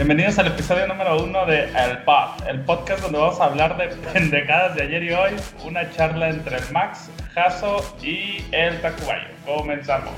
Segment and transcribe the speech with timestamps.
[0.00, 3.88] Bienvenidos al episodio número uno de El Pod, el podcast donde vamos a hablar de
[4.14, 9.28] pendejadas de ayer y hoy, una charla entre Max, Jaso y el Tacubayo.
[9.44, 10.14] Comenzamos.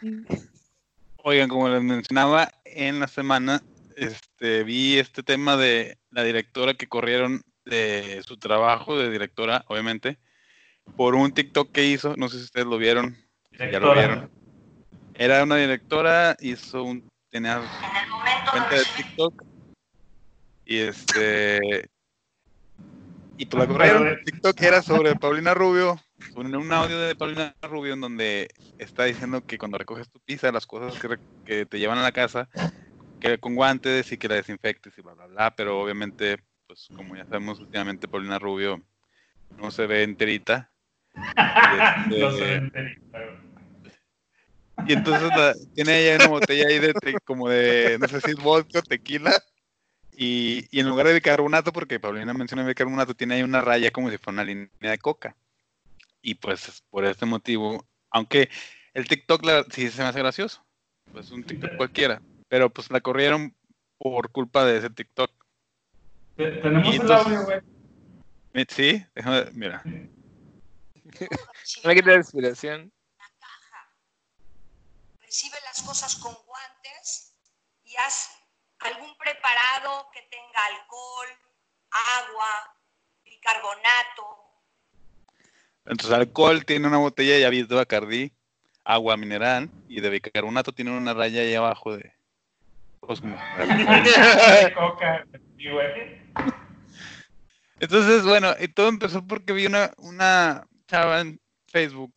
[1.18, 3.62] Oigan, como les mencionaba en la semana,
[3.94, 10.18] este, vi este tema de la directora que corrieron de su trabajo de directora, obviamente,
[10.96, 13.29] por un TikTok que hizo, no sé si ustedes lo vieron,
[13.68, 14.30] ya lo vieron.
[15.14, 17.60] Era una directora, hizo un, tenía
[18.50, 19.44] cuenta de TikTok
[20.64, 21.90] y este
[23.36, 24.18] y pues la corrieron.
[24.24, 25.98] TikTok era sobre Paulina Rubio,
[26.36, 30.66] un audio de Paulina Rubio en donde está diciendo que cuando recoges tu pizza, las
[30.66, 32.48] cosas que, que te llevan a la casa,
[33.20, 37.16] que con guantes y que la desinfectes y bla bla bla, pero obviamente, pues como
[37.16, 38.82] ya sabemos últimamente Paulina Rubio
[39.58, 40.70] no se ve enterita.
[42.08, 43.18] no se ve enterita.
[44.86, 45.30] Y entonces
[45.74, 49.32] tiene ella una botella ahí de como de, no sé si es vodka o tequila.
[50.12, 54.10] Y, y, en lugar de bicarbonato, porque Paulina menciona bicarbonato, tiene ahí una raya como
[54.10, 55.34] si fuera una línea de coca.
[56.20, 58.50] Y pues por este motivo, aunque
[58.92, 60.62] el TikTok la, sí se me hace gracioso,
[61.12, 63.54] pues un TikTok cualquiera, pero pues la corrieron
[63.98, 65.30] por culpa de ese TikTok.
[66.36, 67.60] Tenemos el audio, güey.
[68.68, 69.82] Sí, déjame, mira.
[71.84, 72.92] Una quita de inspiración
[75.30, 77.36] recibe las cosas con guantes
[77.84, 78.30] y haz
[78.80, 81.28] algún preparado que tenga alcohol,
[81.92, 82.76] agua,
[83.22, 84.24] bicarbonato.
[85.84, 88.32] Entonces, alcohol tiene una botella ya de Bacardi,
[88.82, 92.12] agua mineral y de bicarbonato tiene una raya ahí abajo de.
[97.78, 102.12] Entonces, bueno, y todo empezó porque vi una, una chava en Facebook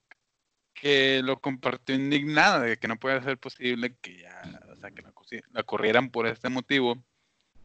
[0.84, 5.02] que lo compartió indignada de que no puede ser posible que ya, o sea, que
[5.54, 7.02] la, corrieran por este motivo.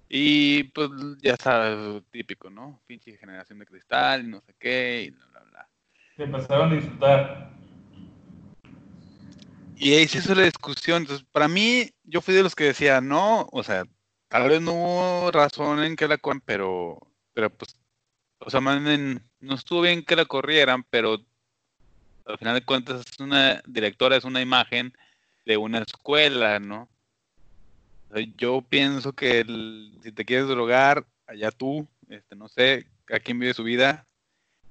[0.09, 0.89] Y pues
[1.21, 2.81] ya sabes, típico, ¿no?
[2.87, 5.69] Pinche generación de cristal no sé qué, y bla, bla, bla.
[6.17, 7.51] Se empezaron a insultar.
[9.75, 11.03] Y ahí se hizo la discusión.
[11.03, 13.83] Entonces, para mí, yo fui de los que decía, no, o sea,
[14.29, 17.01] tal vez no hubo razón en que la corrieran, pero,
[17.35, 17.77] pero pues,
[18.39, 21.19] o sea, no estuvo bien que la corrieran, pero
[22.29, 24.93] al final de cuentas es una directora, es una imagen
[25.47, 26.89] de una escuela, ¿no?
[28.37, 29.45] yo pienso que
[30.03, 34.07] si te quieres drogar, allá tú, este, no sé a quién vive su vida,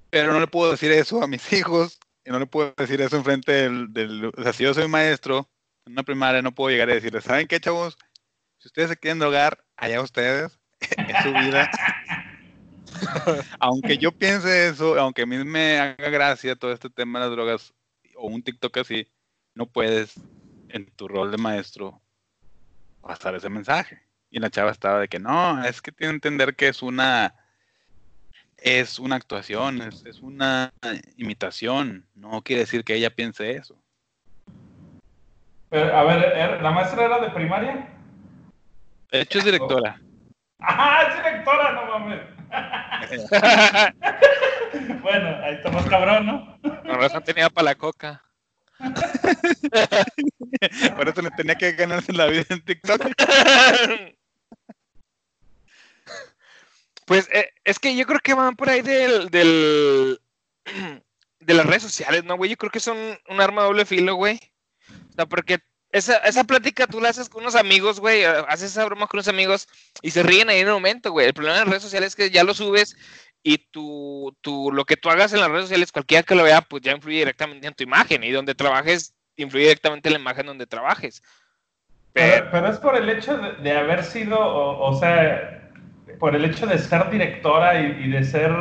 [0.09, 3.15] pero no le puedo decir eso a mis hijos, y no le puedo decir eso
[3.15, 5.47] enfrente del, del, o sea, si yo soy maestro
[5.85, 7.97] en una primaria, no puedo llegar a decirles, ¿saben qué, chavos?
[8.57, 11.69] Si ustedes se quieren drogar, allá ustedes, es su vida.
[13.59, 17.35] aunque yo piense eso, aunque a mí me haga gracia todo este tema de las
[17.35, 17.73] drogas
[18.15, 19.07] o un TikTok así,
[19.53, 20.15] no puedes
[20.69, 22.01] en tu rol de maestro
[23.01, 24.01] pasar ese mensaje.
[24.29, 27.33] Y la chava estaba de que no, es que tiene que entender que es una
[28.57, 30.73] es una actuación, es, es una
[31.15, 33.79] imitación, no quiere decir que ella piense eso.
[35.71, 37.87] a ver, ¿er, ¿la maestra era de primaria?
[39.11, 40.01] De hecho es directora.
[40.59, 41.71] ¡Ah, es directora!
[41.73, 42.36] No mames.
[45.01, 46.57] bueno, ahí estamos cabrón, ¿no?
[46.61, 48.23] Con razón tenía para la coca.
[50.95, 53.01] Por eso le tenía que ganarse la vida en TikTok.
[57.05, 60.19] Pues eh, es que yo creo que van por ahí del, del
[61.39, 62.51] de las redes sociales, ¿no, güey?
[62.51, 62.97] Yo creo que son
[63.29, 64.37] un arma doble filo, güey.
[65.11, 65.59] O sea, porque
[65.97, 69.17] esa, esa plática tú la haces con unos amigos, güey, eh, haces esa broma con
[69.17, 69.67] unos amigos
[70.01, 71.27] y se ríen ahí en un momento, güey.
[71.27, 72.95] El problema de las redes sociales es que ya lo subes
[73.43, 76.61] y tu, tu, lo que tú hagas en las redes sociales, cualquiera que lo vea,
[76.61, 80.45] pues ya influye directamente en tu imagen y donde trabajes, influye directamente en la imagen
[80.45, 81.21] donde trabajes.
[82.13, 85.71] Pero, es por el hecho de, haber sido, o, sea,
[86.19, 88.51] por el hecho de ser directora y, de ser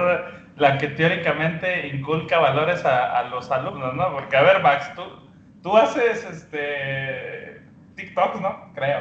[0.56, 4.12] la que teóricamente inculca valores a, a los alumnos, ¿no?
[4.12, 5.25] Porque, a ver, Max, tú,
[5.62, 7.62] Tú haces este
[7.97, 8.72] TikTok, ¿no?
[8.74, 9.00] Creo.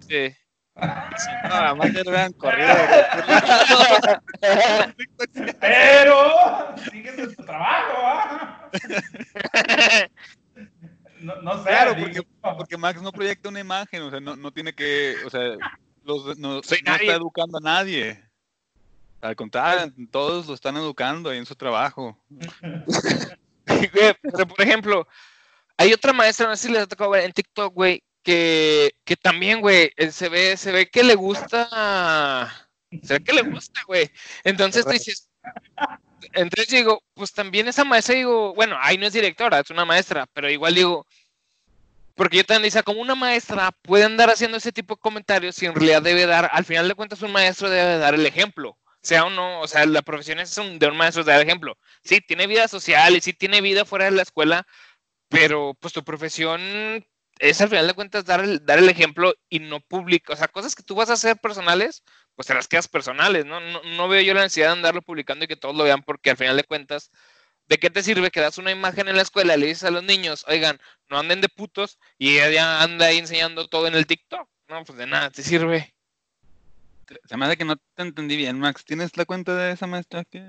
[0.00, 0.30] Sí.
[0.30, 0.36] sí
[1.48, 2.70] no, más ya lo vean corrido.
[5.60, 8.70] Pero sigues en tu trabajo, ¿ah?
[11.20, 11.68] No, no sé.
[11.68, 15.30] Claro, porque, porque, Max no proyecta una imagen, o sea, no, no tiene que, o
[15.30, 15.56] sea,
[16.04, 18.24] los, no, no está educando a nadie.
[19.20, 22.16] Al contrario, todos lo están educando ahí en su trabajo.
[23.64, 25.06] Pero, por ejemplo,
[25.80, 29.16] hay otra maestra, no sé si les ha tocado ver en TikTok, güey, que, que
[29.16, 32.68] también, güey, eh, se ve, se ve que le gusta.
[33.02, 34.10] Se ve que le gusta, güey.
[34.44, 35.30] Entonces tú dices.
[36.34, 40.26] entonces digo, pues también esa maestra, digo, bueno, ahí no es directora, es una maestra,
[40.34, 41.06] pero igual digo,
[42.14, 45.64] porque yo también dice, como una maestra puede andar haciendo ese tipo de comentarios si
[45.64, 49.24] en realidad debe dar, al final de cuentas un maestro debe dar el ejemplo, sea
[49.24, 51.78] o no, o sea, la profesión es un, de un maestro dar ejemplo.
[52.04, 54.66] Sí, tiene vida social y sí tiene vida fuera de la escuela,
[55.30, 56.60] pero pues tu profesión
[57.38, 60.48] es al final de cuentas dar el, dar el ejemplo y no público, o sea,
[60.48, 62.02] cosas que tú vas a hacer personales,
[62.34, 63.60] pues te las quedas personales, ¿no?
[63.60, 66.30] No, no veo yo la necesidad de andarlo publicando y que todos lo vean porque
[66.30, 67.10] al final de cuentas
[67.70, 70.02] ¿De qué te sirve que das una imagen en la escuela, le dices a los
[70.02, 74.48] niños, oigan, no anden de putos, y ella anda ahí enseñando todo en el TikTok?
[74.66, 75.94] No, pues de nada, te sirve.
[77.26, 78.84] Se me hace que no te entendí bien, Max.
[78.84, 80.24] ¿Tienes la cuenta de esa maestra?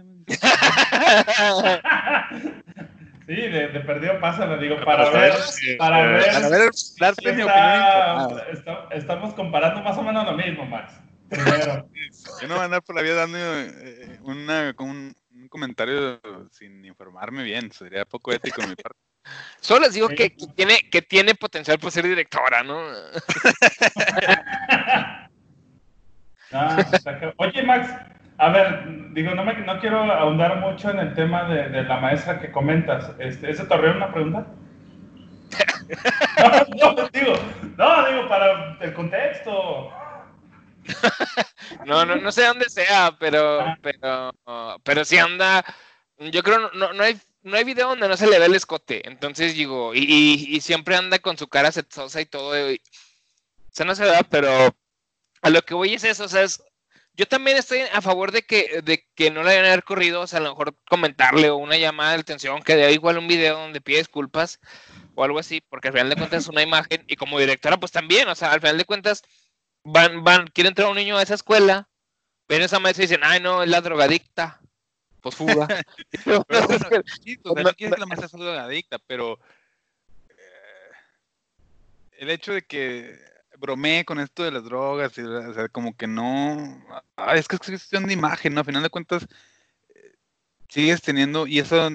[3.32, 5.34] Sí, de, de perdido pásalo, digo, para ver,
[5.78, 6.70] para ver, para ver,
[7.00, 8.42] darte mi opinión.
[8.92, 10.96] estamos comparando más o menos lo mismo, Max.
[11.30, 11.88] Primero.
[12.42, 16.20] Yo no voy a andar por la vida dando eh, una, un, un comentario
[16.52, 19.00] sin informarme bien, sería poco ético en mi parte.
[19.62, 22.82] Solo les digo que, tiene, que tiene potencial por ser directora, ¿no?
[26.54, 26.86] Ah,
[27.38, 27.90] oye, Max,
[28.42, 31.98] a ver, digo, no, me, no quiero ahondar mucho en el tema de, de la
[31.98, 33.12] maestra que comentas.
[33.20, 34.48] Este, ¿Ese torreón una pregunta?
[36.76, 37.34] no, no, digo,
[37.78, 39.92] no, digo, para el contexto.
[41.86, 43.78] no, no, no sé dónde sea, pero, ah.
[43.80, 44.34] pero,
[44.84, 45.64] pero si anda,
[46.18, 49.08] yo creo, no, no hay no hay video donde no se le ve el escote.
[49.08, 52.54] Entonces digo, y, siempre anda con su cara sexosa y todo.
[52.56, 52.78] o
[53.72, 54.50] sea, no se da, pero
[55.44, 56.26] a lo que voy es eso.
[56.26, 56.64] O sea, es,
[57.22, 60.22] yo también estoy a favor de que, de que no le hayan haber corrido.
[60.22, 63.28] O sea, a lo mejor comentarle o una llamada de atención, que dé igual un
[63.28, 64.60] video donde pide disculpas
[65.14, 67.04] o algo así, porque al final de cuentas es una imagen.
[67.06, 68.28] Y como directora, pues también.
[68.28, 69.22] O sea, al final de cuentas
[69.84, 71.88] van, van, quiere entrar un niño a esa escuela,
[72.50, 74.60] ven esa maestra y dicen, ay, no, es la drogadicta.
[75.22, 75.68] Pues fuga.
[76.26, 76.44] pero,
[77.24, 79.38] sí, pues, no quieres que la maestra sea drogadicta, pero
[80.28, 80.92] eh,
[82.18, 83.31] el hecho de que
[83.62, 86.84] bromee con esto de las drogas, y, o sea, como que no.
[87.34, 88.62] es que es cuestión de imagen, ¿no?
[88.62, 89.28] A final de cuentas,
[89.96, 90.16] eh,
[90.68, 91.90] sigues teniendo, y eso,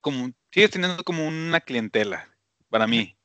[0.00, 2.28] como, sigues teniendo como una clientela,
[2.70, 3.16] para mí.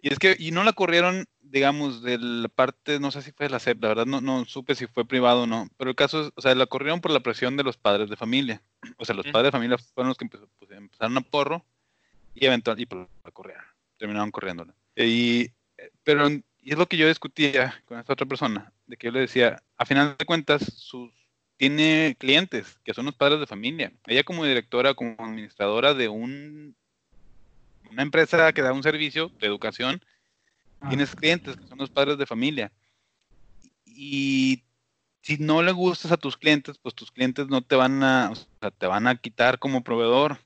[0.00, 3.46] Y es que, y no la corrieron digamos, de la parte, no sé si fue
[3.46, 5.96] de la SEP, la verdad no, no supe si fue privado o no, pero el
[5.96, 8.62] caso es, o sea, la corrieron por la presión de los padres de familia.
[8.98, 11.64] O sea, los padres de familia fueron los que pues, empezaron a porro
[12.34, 13.64] y eventualmente, y pues, la corrieron,
[13.96, 14.74] terminaron corriéndola.
[14.96, 15.50] Y,
[16.04, 16.28] pero,
[16.66, 19.62] y es lo que yo discutía con esta otra persona, de que yo le decía,
[19.76, 21.12] a final de cuentas, sus,
[21.56, 23.92] tiene clientes, que son los padres de familia.
[24.04, 26.74] Ella como directora, como administradora de un,
[27.88, 30.02] una empresa que da un servicio de educación,
[30.88, 32.72] Tienes clientes que son los padres de familia.
[33.84, 34.64] Y
[35.22, 38.34] si no le gustas a tus clientes, pues tus clientes no te van a, o
[38.34, 40.38] sea, te van a quitar como proveedor,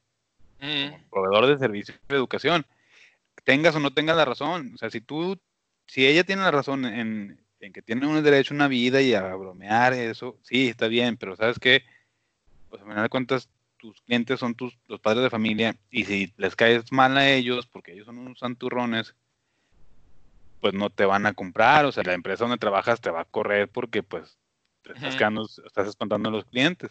[0.61, 1.09] mm.
[1.11, 2.67] proveedor de servicio de educación.
[3.45, 4.73] Tengas o no tengas la razón.
[4.75, 5.39] O sea, si tú,
[5.91, 9.35] si ella tiene la razón en, que tiene un derecho a una vida y a
[9.35, 11.83] bromear, eso, sí, está bien, pero ¿sabes qué?
[12.69, 16.33] Pues a final de cuentas, tus clientes son tus, los padres de familia y si
[16.37, 19.17] les caes mal a ellos, porque ellos son unos santurrones,
[20.61, 23.25] pues no te van a comprar, o sea, la empresa donde trabajas te va a
[23.25, 24.39] correr porque pues
[24.83, 26.91] te estás quedando, estás espantando a los clientes.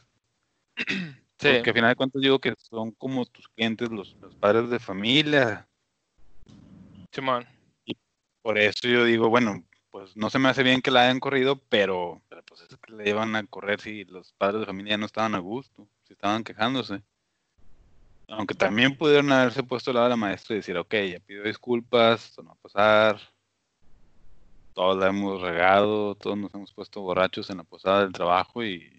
[1.40, 1.48] Sí.
[1.54, 5.70] Porque al final de cuentas digo que son como tus clientes, los, padres de familia.
[7.14, 7.48] Simón.
[8.42, 11.62] Por eso yo digo, bueno, pues no se me hace bien que la hayan corrido,
[11.70, 15.36] pero, pues es que le iban a correr si los padres de familia no estaban
[15.36, 17.02] a gusto, si estaban quejándose.
[18.28, 21.44] Aunque también pudieron haberse puesto al lado de la maestra y decir, ok, ya pido
[21.44, 23.20] disculpas, esto no va a pasar,
[24.74, 28.99] todos la hemos regado, todos nos hemos puesto borrachos en la posada del trabajo y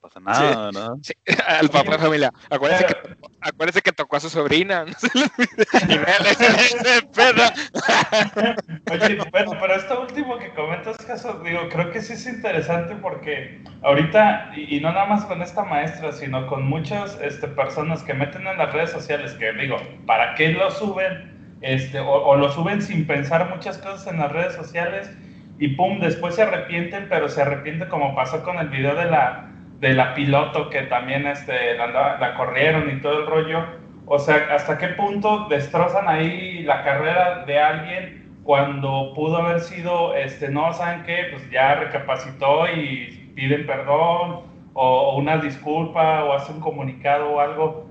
[0.00, 0.98] pasa nada, ¿no?
[1.46, 2.32] Al papá de familia.
[2.50, 2.96] Acuérdense que,
[3.40, 4.84] acuérdense que tocó a su sobrina.
[8.90, 13.62] Oye, bueno, pero esto último que comentas, caso, digo, creo que sí es interesante porque
[13.82, 18.46] ahorita, y, no nada más con esta maestra, sino con muchas este, personas que meten
[18.46, 19.76] en las redes sociales, que digo,
[20.06, 21.38] ¿para qué lo suben?
[21.60, 25.10] este, o, lo suben sin pensar muchas cosas en las redes sociales
[25.58, 29.47] y pum, después se arrepienten, pero se arrepienten como pasó con el video de la,
[29.80, 33.64] de la piloto que también este, la, la corrieron y todo el rollo.
[34.06, 40.14] O sea, ¿hasta qué punto destrozan ahí la carrera de alguien cuando pudo haber sido,
[40.14, 41.28] este, no, ¿saben qué?
[41.30, 44.42] Pues ya recapacitó y piden perdón
[44.72, 47.88] o, o una disculpa o hace un comunicado o algo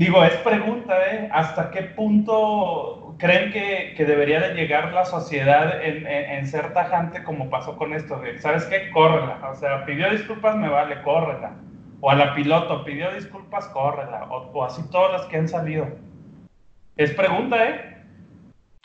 [0.00, 1.28] Digo, es pregunta, ¿eh?
[1.30, 7.22] ¿Hasta qué punto creen que, que debería de llegar la sociedad en, en, ser tajante
[7.22, 8.20] como pasó con esto?
[8.38, 8.90] ¿Sabes qué?
[8.90, 9.50] Córrela.
[9.50, 11.54] O sea, pidió disculpas, me vale, córrela.
[12.00, 14.24] O a la piloto, pidió disculpas, córrela.
[14.30, 15.86] O, o así todas las que han salido.
[16.96, 17.96] Es pregunta, ¿eh?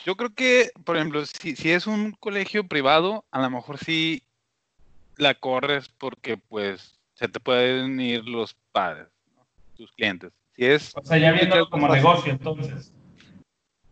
[0.04, 4.22] Yo creo que, por ejemplo, si, si es un colegio privado, a lo mejor sí
[5.16, 9.46] la corres porque pues se te pueden ir los padres, ¿no?
[9.76, 10.32] tus clientes.
[10.54, 12.92] Si es, O sea, ya viéndolo como negocio, entonces.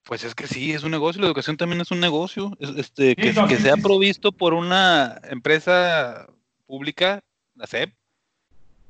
[0.05, 3.15] Pues es que sí, es un negocio, la educación también es un negocio, es- este,
[3.17, 6.27] que, no, que sí, sea sí, provisto por una empresa
[6.67, 7.23] pública,
[7.55, 7.93] la SEP,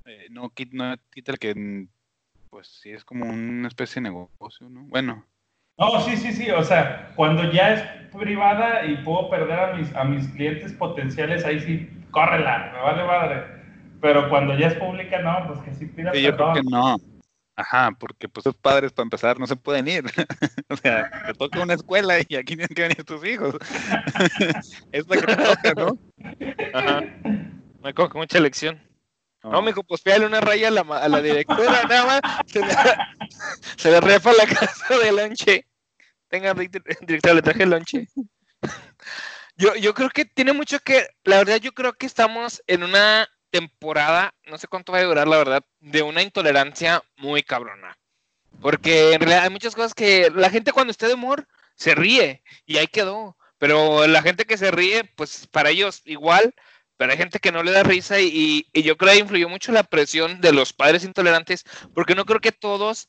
[0.06, 1.86] eh, no, no quita el que,
[2.50, 4.84] pues sí es como una especie de negocio, ¿no?
[4.84, 5.26] Bueno,
[5.78, 6.50] No, sí, sí, sí.
[6.50, 11.44] O sea, cuando ya es privada y puedo perder a mis, a mis clientes potenciales,
[11.44, 13.42] ahí sí, córrela, me vale madre.
[14.00, 16.54] Pero cuando ya es pública, no, pues que sí pida Sí, yo creo perdón.
[16.64, 16.96] que no.
[17.56, 20.04] Ajá, porque pues los padres para empezar no se pueden ir.
[20.68, 23.54] o sea, te toca una escuela y aquí tienen que venir tus hijos.
[24.92, 25.98] es la que te toca, ¿no?
[26.72, 27.02] Ajá.
[27.82, 28.82] Me coge mucha elección.
[29.44, 32.20] No, No, mijo, pues pídale una raya a la, a la directora, nada más.
[32.46, 32.66] Se le,
[33.76, 35.66] se le refa la casa de lonche.
[36.28, 36.70] Tenga, di-
[37.02, 38.08] directora, le traje el lonche.
[39.56, 43.28] Yo, yo creo que tiene mucho que, la verdad, yo creo que estamos en una
[43.58, 47.96] temporada, no sé cuánto va a durar, la verdad, de una intolerancia muy cabrona.
[48.60, 51.46] Porque en realidad hay muchas cosas que la gente cuando está de humor
[51.76, 53.36] se ríe y ahí quedó.
[53.58, 56.54] Pero la gente que se ríe, pues para ellos igual,
[56.96, 59.48] pero hay gente que no le da risa y, y- y yo creo que influyó
[59.48, 63.08] mucho la presión de los padres intolerantes, porque no creo que todos,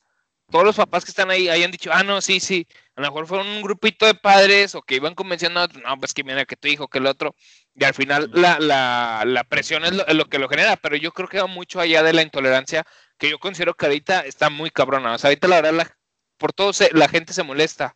[0.51, 3.27] todos los papás que están ahí hayan dicho, ah, no, sí, sí, a lo mejor
[3.27, 6.45] fueron un grupito de padres o que iban convenciendo a otros, no, pues que mira
[6.45, 7.35] que tu hijo, que el otro,
[7.75, 10.95] y al final la, la, la presión es lo, es lo que lo genera, pero
[10.95, 12.85] yo creo que va mucho allá de la intolerancia,
[13.17, 15.97] que yo considero que ahorita está muy cabrona, o sea, ahorita la verdad, la-
[16.37, 17.95] por todo se- la gente se molesta.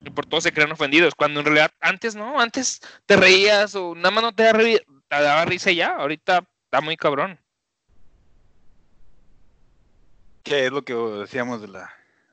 [0.00, 3.94] Y por todo se creen ofendidos, cuando en realidad antes no, antes te reías o
[3.94, 7.40] nada más no te daba, ri- te daba risa y ya, ahorita está muy cabrón.
[10.42, 11.90] que es lo que decíamos de la,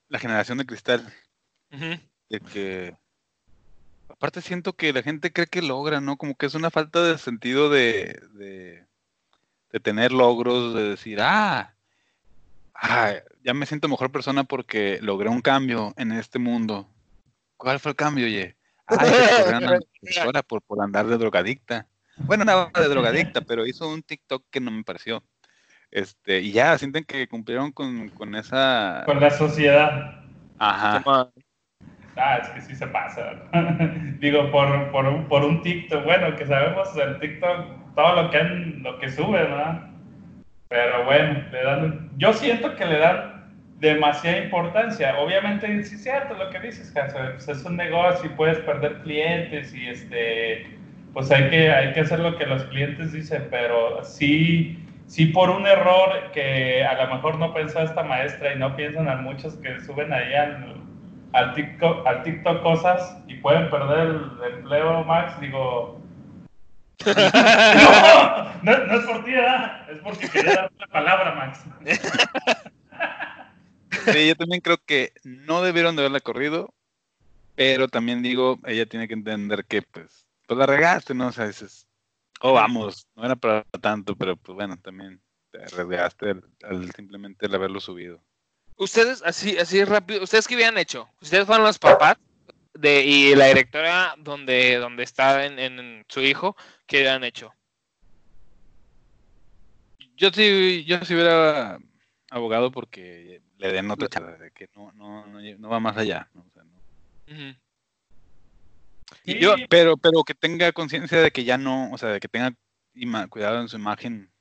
[0.09, 1.13] la generación de cristal,
[1.71, 2.95] De que
[4.09, 6.17] aparte siento que la gente cree que logra, ¿no?
[6.17, 8.85] Como que es una falta de sentido de, de,
[9.71, 11.73] de tener logros, de decir, ah,
[12.75, 13.13] ah,
[13.43, 16.87] ya me siento mejor persona porque logré un cambio en este mundo.
[17.57, 18.55] ¿Cuál fue el cambio, oye?
[18.87, 21.87] Ah, profesora por, por andar de drogadicta.
[22.17, 25.23] Bueno, no de drogadicta, pero hizo un TikTok que no me pareció.
[25.89, 29.03] Este, y ya, sienten que cumplieron con, con esa...
[29.05, 30.23] Con la sociedad.
[30.57, 31.31] Ajá.
[32.17, 33.33] Ah, es que sí se pasa.
[34.19, 38.37] Digo, por, por, un, por un TikTok, bueno, que sabemos el TikTok, todo lo que,
[38.37, 39.89] han- lo que sube, ¿verdad?
[40.69, 43.31] Pero bueno, le dan, yo siento que le dan
[43.79, 45.17] demasiada importancia.
[45.19, 49.73] Obviamente, sí es cierto lo que dices, pues es un negocio y puedes perder clientes
[49.73, 50.67] y este,
[51.13, 55.49] pues hay que, hay que hacer lo que los clientes dicen, pero sí, sí por
[55.49, 59.55] un error que a lo mejor no pensó esta maestra y no piensan a muchos
[59.57, 60.33] que suben ahí
[61.33, 66.01] al, TikTok, al TikTok cosas y pueden perder el empleo, Max, digo...
[67.05, 67.13] No,
[68.63, 69.89] no, no es por ti, ¿verdad?
[69.89, 71.65] Es porque quería darte la palabra, Max.
[74.05, 76.73] Sí, yo también creo que no debieron de haberla corrido,
[77.55, 81.27] pero también digo, ella tiene que entender que pues, pues la regaste, ¿no?
[81.27, 81.87] O sea, dices,
[82.41, 85.21] oh, vamos, no era para tanto, pero pues bueno, también
[85.51, 88.21] te arriesgaste al, al simplemente el haberlo subido.
[88.77, 91.07] Ustedes, así, así rápido, ¿ustedes qué habían hecho?
[91.21, 92.17] ¿Ustedes fueron los papás
[92.73, 96.55] de, y la directora donde, donde está en, en su hijo?
[96.87, 97.53] ¿Qué habían hecho?
[100.15, 101.79] Yo sí, yo sí hubiera
[102.29, 106.29] abogado porque le den otra chance, de que no, no, no, no va más allá.
[106.33, 106.41] ¿no?
[106.41, 106.81] O sea, no.
[107.33, 107.57] Ujú.
[109.23, 109.39] Y Sí.
[109.39, 112.55] yo, pero, pero que tenga conciencia de que ya no, o sea, de que tenga
[113.29, 114.31] cuidado en su imagen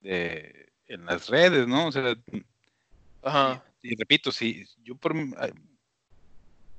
[0.00, 1.88] de, en las redes, ¿no?
[1.88, 2.14] O sea,
[3.24, 3.64] Ajá.
[3.82, 5.14] y repito, si yo por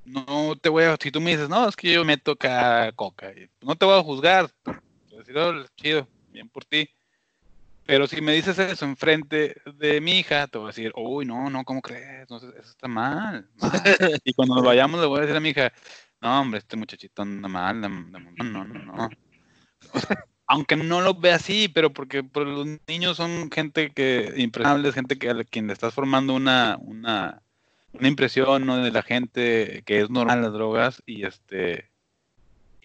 [0.04, 3.32] no te voy a, si tú me dices, no, es que yo meto acá coca,
[3.60, 6.88] no te voy a juzgar, a decir, "Oh, chido, bien por ti.
[7.84, 11.48] Pero si me dices eso enfrente de mi hija, te voy a decir, uy, no,
[11.50, 12.28] no, ¿cómo crees?
[12.28, 14.20] No, eso está mal, mal".
[14.24, 15.72] Y cuando nos vayamos le voy a decir a mi hija,
[16.20, 19.10] no, hombre, este muchachito anda mal, montón, no, no, no.
[20.46, 25.30] Aunque no lo ve así, pero porque los niños son gente que impresionables, gente que
[25.30, 27.42] a quien le estás formando una, una,
[27.92, 28.76] una impresión ¿no?
[28.76, 31.90] de la gente que es normal las drogas y este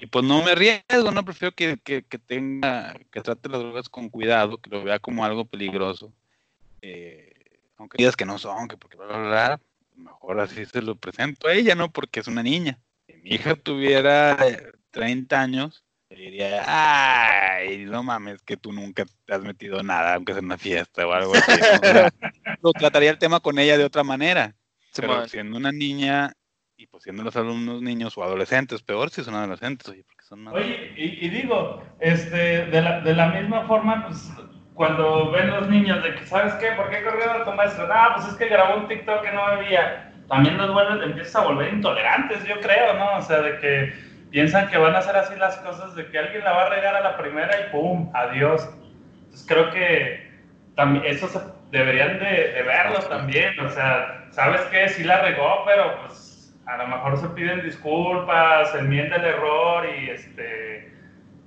[0.02, 4.10] y pues no me arriesgo, no prefiero que, que, tenga, que trate las drogas con
[4.10, 6.12] cuidado, que lo vea como algo peligroso.
[6.82, 7.32] Eh,
[7.78, 8.98] aunque digas que no son, que porque
[9.96, 11.92] mejor así se lo presento a ella, ¿no?
[11.92, 12.80] Porque es una niña.
[13.06, 15.84] Si mi hija tuviera eh, 30 años,
[16.16, 20.58] diría, ay, no mames, que tú nunca te has metido nada, aunque sea en una
[20.58, 21.52] fiesta o algo así.
[22.62, 24.54] lo trataría el tema con ella de otra manera.
[24.96, 26.34] pero siendo una niña
[26.82, 30.44] y pues siendo los alumnos niños o adolescentes, peor si son adolescentes, oye, porque son
[30.44, 30.56] más...
[30.56, 34.32] Oye, y, digo, este, de la, de la misma forma, pues
[34.74, 36.72] cuando ven los niños de que, ¿sabes qué?
[36.72, 37.88] ¿Por qué corrieron a tu maestro?
[37.92, 40.12] Ah, pues es que grabó un TikTok que no veía.
[40.28, 43.18] También los vuelves, empiezas a volver intolerantes, yo creo, ¿no?
[43.18, 43.94] O sea, de que
[44.32, 46.96] piensan que van a hacer así las cosas, de que alguien la va a regar
[46.96, 48.10] a la primera y ¡pum!
[48.14, 48.68] Adiós.
[49.24, 50.32] Entonces creo que
[50.76, 51.40] también eso se,
[51.72, 54.90] deberían de, de verlo también, o sea, ¿sabes qué?
[54.90, 59.86] Sí la regó, pero pues a lo mejor se piden disculpas, se enmienda el error
[59.86, 60.92] y este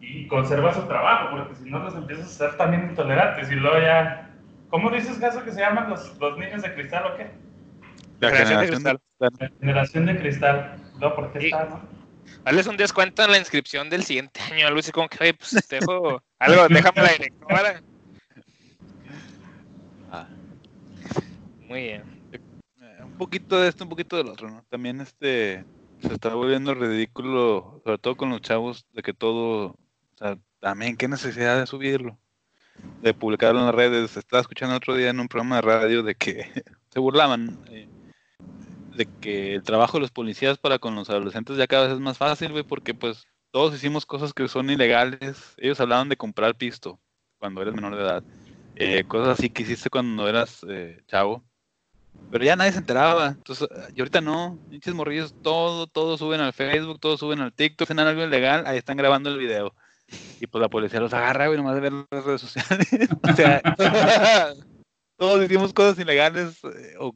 [0.00, 3.79] y conserva su trabajo, porque si no los empiezas a ser también intolerantes y luego
[3.81, 4.31] ya...
[4.69, 7.31] ¿Cómo dices, caso que se llaman los, los niños de cristal o qué?
[8.21, 9.00] La generación, de cristal.
[9.19, 10.76] La generación de cristal.
[10.99, 11.93] No, ¿por qué está, no?
[12.45, 15.66] Hazles un descuento en la inscripción del siguiente año, algo así como que, oye, pues
[15.66, 17.83] te dejo algo, déjame la directora.
[20.11, 20.28] Ah.
[21.69, 22.02] Muy bien.
[22.33, 22.40] Eh,
[23.02, 24.64] un poquito de esto, un poquito del otro, ¿no?
[24.69, 25.64] También este
[26.00, 29.78] se está volviendo ridículo, sobre todo con los chavos, de que todo o
[30.19, 32.19] sea, también qué necesidad de subirlo,
[33.00, 34.16] de publicarlo en las redes.
[34.16, 36.47] Estaba escuchando otro día en un programa de radio de que
[36.90, 37.88] se burlaban eh,
[38.96, 42.00] de que el trabajo de los policías para con los adolescentes ya cada vez es
[42.00, 45.54] más fácil, güey, porque pues todos hicimos cosas que son ilegales.
[45.58, 47.00] Ellos hablaban de comprar pisto
[47.38, 48.24] cuando eres menor de edad.
[48.76, 51.44] Eh, cosas así que hiciste cuando eras eh, chavo.
[52.30, 53.28] Pero ya nadie se enteraba.
[53.28, 54.58] Entonces, y ahorita no.
[54.70, 58.78] Pinches morrillos, todo, todo suben al Facebook, todo suben al TikTok, hacen algo ilegal, ahí
[58.78, 59.74] están grabando el video.
[60.40, 62.88] Y pues la policía los agarra, güey, nomás de ver las redes sociales.
[65.16, 67.14] todos hicimos cosas ilegales eh, o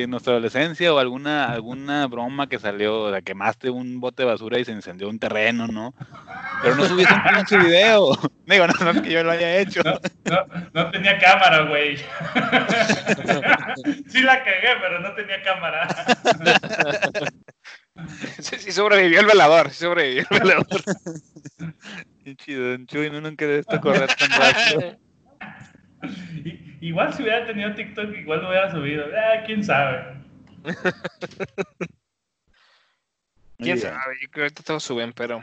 [0.00, 4.30] en nuestra adolescencia o alguna alguna broma que salió, o sea, quemaste un bote de
[4.30, 5.94] basura y se incendió un terreno, ¿no?
[6.62, 8.16] Pero no subiste un pinche video.
[8.46, 9.82] Digo, no, es que yo lo haya hecho.
[9.84, 10.00] No,
[10.72, 11.96] no, tenía cámara, güey.
[14.08, 15.88] sí la cagué, pero no tenía cámara.
[18.40, 20.66] Sí, sobrevivió el velador, sí sobrevivió el velador.
[22.24, 24.98] Qué chido, Chuy, no nunca de esto correr tan rápido.
[26.82, 29.04] Igual si hubiera tenido TikTok, igual lo hubiera subido.
[29.16, 30.20] Ah, quién sabe.
[33.58, 35.40] quién sabe, yo creo que ahorita todos suben, pero.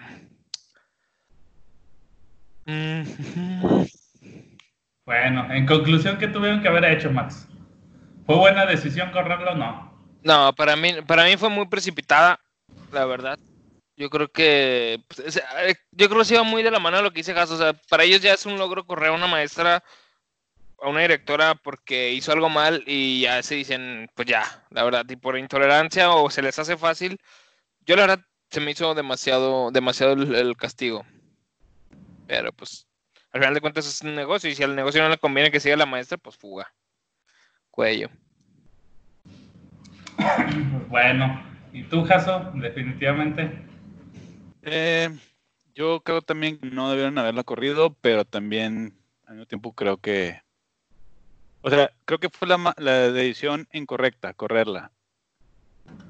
[5.06, 7.48] Bueno, en conclusión, ¿qué tuvieron que haber hecho, Max?
[8.28, 9.92] ¿Fue buena decisión correrlo o no?
[10.22, 12.40] No, para mí, para mí fue muy precipitada,
[12.92, 13.40] la verdad.
[13.98, 15.42] Yo creo que pues,
[15.94, 17.50] yo creo que se iba muy de la mano lo que dice Gas.
[17.50, 19.84] O sea, para ellos ya es un logro correr a una maestra,
[20.82, 25.06] a una directora porque hizo algo mal y ya se dicen, pues ya, la verdad,
[25.10, 27.20] y por intolerancia o se les hace fácil.
[27.86, 31.06] Yo la verdad se me hizo demasiado, demasiado el, castigo.
[32.28, 32.88] Pero pues,
[33.32, 35.60] al final de cuentas es un negocio y si al negocio no le conviene que
[35.60, 36.72] siga la maestra, pues fuga.
[37.72, 38.10] Cuello.
[40.90, 42.52] Bueno, ¿y tú, Jaso?
[42.56, 43.52] Definitivamente.
[44.64, 45.10] Eh,
[45.76, 50.42] yo creo también que no debieron haberla corrido, pero también al mismo tiempo creo que.
[51.62, 54.92] O sea, creo que fue la, la decisión incorrecta, correrla.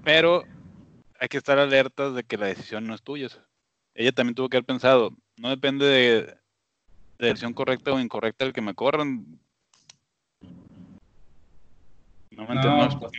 [0.03, 0.43] Pero
[1.19, 3.29] hay que estar alertas de que la decisión no es tuya.
[3.95, 8.53] Ella también tuvo que haber pensado, no depende de, de decisión correcta o incorrecta el
[8.53, 9.25] que me corran.
[12.31, 13.11] No me no, pues,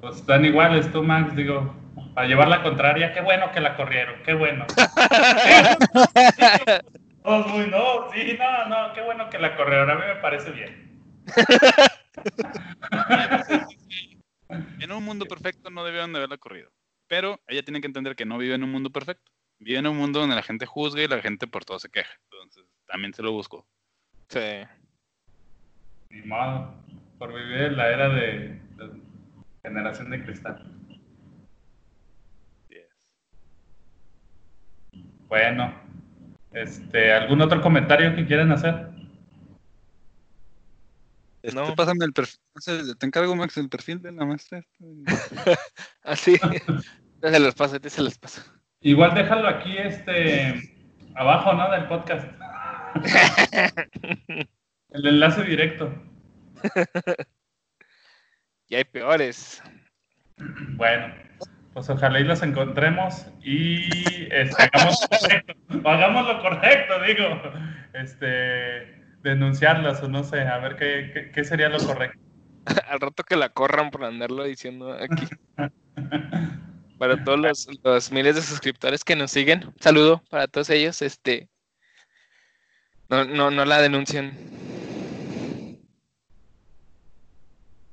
[0.00, 1.72] pues están iguales tú, Max, digo,
[2.14, 4.66] para llevar la contraria, qué bueno que la corrieron, qué bueno.
[7.28, 11.02] muy, no, sí, no, no, qué bueno que la corrieron, a mí me parece bien.
[14.80, 16.70] en un mundo perfecto no debieron de haberla corrido,
[17.06, 19.96] pero ella tiene que entender que no vive en un mundo perfecto, vive en un
[19.96, 23.22] mundo donde la gente juzga y la gente por todo se queja, entonces también se
[23.22, 23.66] lo busco.
[24.28, 24.64] Sí.
[26.10, 26.74] Ni modo,
[27.18, 28.60] por vivir en la era de
[29.62, 30.74] generación de cristal.
[35.28, 35.74] Bueno,
[36.52, 38.88] este, ¿algún otro comentario que quieran hacer?
[41.42, 41.74] Este, no.
[41.74, 42.38] Pásame el perfil.
[42.98, 44.62] Te encargo, Max, el perfil de la maestra.
[46.02, 46.38] Así.
[47.20, 48.40] Ah, se los paso, se los paso.
[48.80, 50.72] Igual déjalo aquí, este,
[51.16, 51.68] abajo, ¿no?
[51.72, 52.30] Del podcast.
[54.90, 55.92] el enlace directo.
[58.68, 59.60] y hay peores.
[60.76, 61.27] Bueno.
[61.78, 63.84] Pues ojalá y los encontremos y
[64.32, 65.54] este, hagamos, lo correcto,
[65.88, 67.40] hagamos lo correcto, digo,
[67.94, 72.18] este, denunciarlas o no sé, a ver qué, qué, sería lo correcto.
[72.88, 75.28] Al rato que la corran por andarlo diciendo aquí.
[76.98, 79.64] para todos los, los miles de suscriptores que nos siguen.
[79.64, 81.00] Un saludo para todos ellos.
[81.00, 81.48] Este,
[83.08, 84.32] no, no, no la denuncien.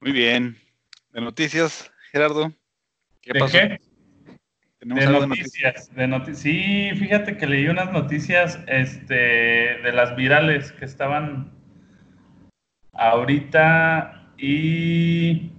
[0.01, 0.57] Muy bien.
[1.13, 2.51] De noticias, Gerardo.
[3.25, 3.57] ¿Qué ¿De pasó?
[3.57, 3.79] qué?
[4.81, 6.39] De noticias, de noticias.
[6.41, 11.51] Sí, fíjate que leí unas noticias este, de las virales que estaban
[12.93, 15.49] ahorita y,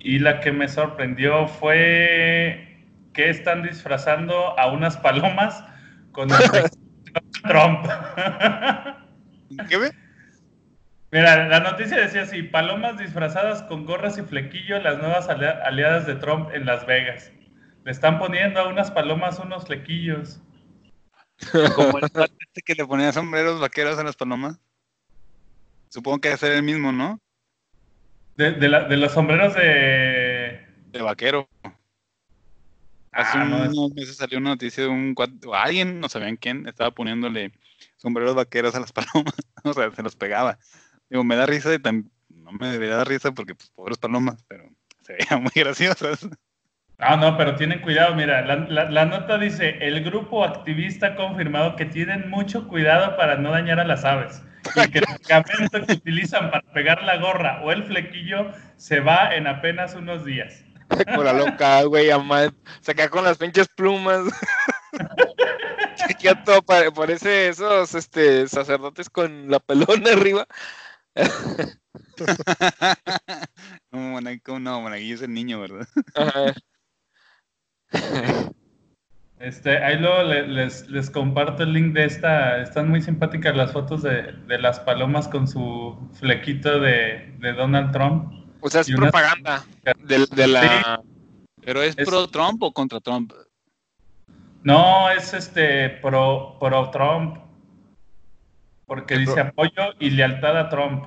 [0.00, 5.64] y la que me sorprendió fue que están disfrazando a unas palomas
[6.10, 6.36] con el
[7.44, 7.86] Trump.
[9.68, 9.92] ¿Qué ve?
[11.12, 16.14] Mira, la noticia decía así, palomas disfrazadas con gorras y flequillo, las nuevas aliadas de
[16.14, 17.32] Trump en Las Vegas.
[17.84, 20.40] Le están poniendo a unas palomas unos flequillos.
[21.74, 24.60] Como el este que le ponía sombreros vaqueros a las palomas.
[25.88, 27.20] Supongo que debe ser el mismo, ¿no?
[28.36, 30.64] De, de, los sombreros de...
[30.92, 31.48] De vaquero.
[33.12, 35.16] Hace ah, unos meses salió una noticia de un
[35.52, 37.52] alguien, no sabían quién, estaba poniéndole
[37.96, 39.34] sombreros vaqueros a las palomas.
[39.64, 40.58] o sea, se los pegaba.
[41.10, 44.42] Digo, me da risa y también no me debería dar risa porque, pues, pobres palomas,
[44.48, 44.64] pero
[45.02, 46.26] se veían muy graciosas.
[47.02, 51.86] Ah, no, pero tienen cuidado, mira, la, nota dice, el grupo activista ha confirmado que
[51.86, 54.42] tienen mucho cuidado para no dañar a las aves
[54.76, 59.34] y que el medicamento que utilizan para pegar la gorra o el flequillo se va
[59.34, 60.62] en apenas unos días.
[61.14, 62.10] Con la loca, güey,
[62.80, 64.24] se queda con las pinches plumas.
[66.06, 70.46] se queda todo, parece esos este, sacerdotes con la pelona arriba.
[73.92, 74.20] no,
[74.60, 75.86] no, Monaguillo es el niño, ¿verdad?
[79.40, 82.60] Este, ahí luego les, les, comparto el link de esta.
[82.60, 88.30] Están muy simpáticas las fotos de, las palomas con su flequito de, Donald Trump.
[88.60, 89.64] O sea, es propaganda
[90.04, 91.02] de, la...
[91.64, 93.32] ¿Pero es, pro Trump o contra Trump?
[94.62, 97.38] No, es este pro, pro Trump.
[98.90, 101.04] Porque dice apoyo y lealtad a Trump.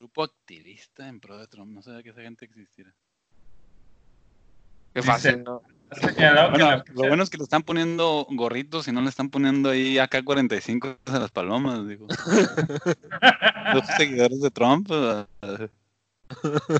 [0.00, 1.70] Grupo activista en pro de Trump.
[1.70, 2.92] No sabía que esa gente existiera.
[4.92, 5.62] Qué fácil, ¿no?
[6.92, 10.98] lo bueno es que le están poniendo gorritos y no le están poniendo ahí AK-45
[11.06, 12.08] a las palomas, digo.
[13.72, 14.88] Los seguidores de Trump.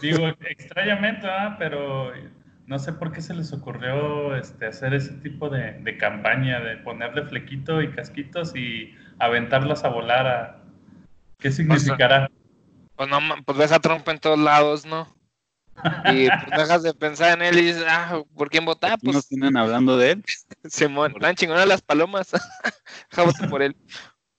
[0.03, 2.11] digo, extrañamente, pero
[2.67, 7.27] no sé por qué se les ocurrió este, hacer ese tipo de, campaña, de ponerle
[7.27, 10.61] flequito y casquitos y aventarlas a volar.
[11.39, 12.31] ¿Qué significará?
[12.97, 15.09] Pues, no, pues ves a Trump en todos lados, ¿no?
[16.13, 18.99] Y pues dejas de pensar en él y dices, ah, ¿por quién votar?
[19.03, 20.25] Pues nos tienen hablando de él.
[20.65, 22.31] Se están chingonas las palomas.
[23.11, 23.75] Deja por él.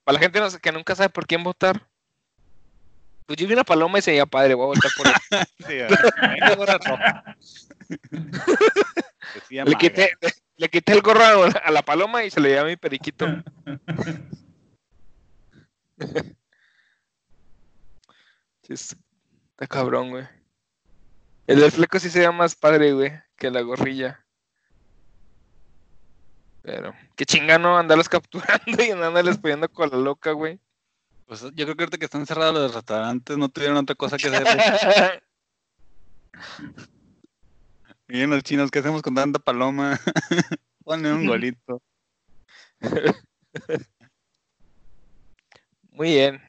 [0.04, 1.82] Para la gente que nunca sabe por quién votar.
[3.26, 5.14] Pues yo vi una paloma y se veía padre, voy a votar por él.
[9.50, 10.12] le, quité,
[10.58, 13.26] le quité el gorro a la paloma y se le dio a mi periquito.
[18.70, 20.28] está cabrón, güey.
[21.48, 24.26] El del fleco sí sería más padre, güey, que la gorrilla.
[26.62, 30.60] Pero, qué chingano andarlos capturando y andarles poniendo con la loca, güey.
[31.26, 34.28] Pues yo creo que ahorita que están cerrados los restaurantes no tuvieron otra cosa que
[34.28, 35.24] hacer.
[38.08, 40.00] Miren los chinos, ¿qué hacemos con tanta paloma?
[40.84, 41.82] Ponen un golito.
[45.92, 46.42] Muy bien.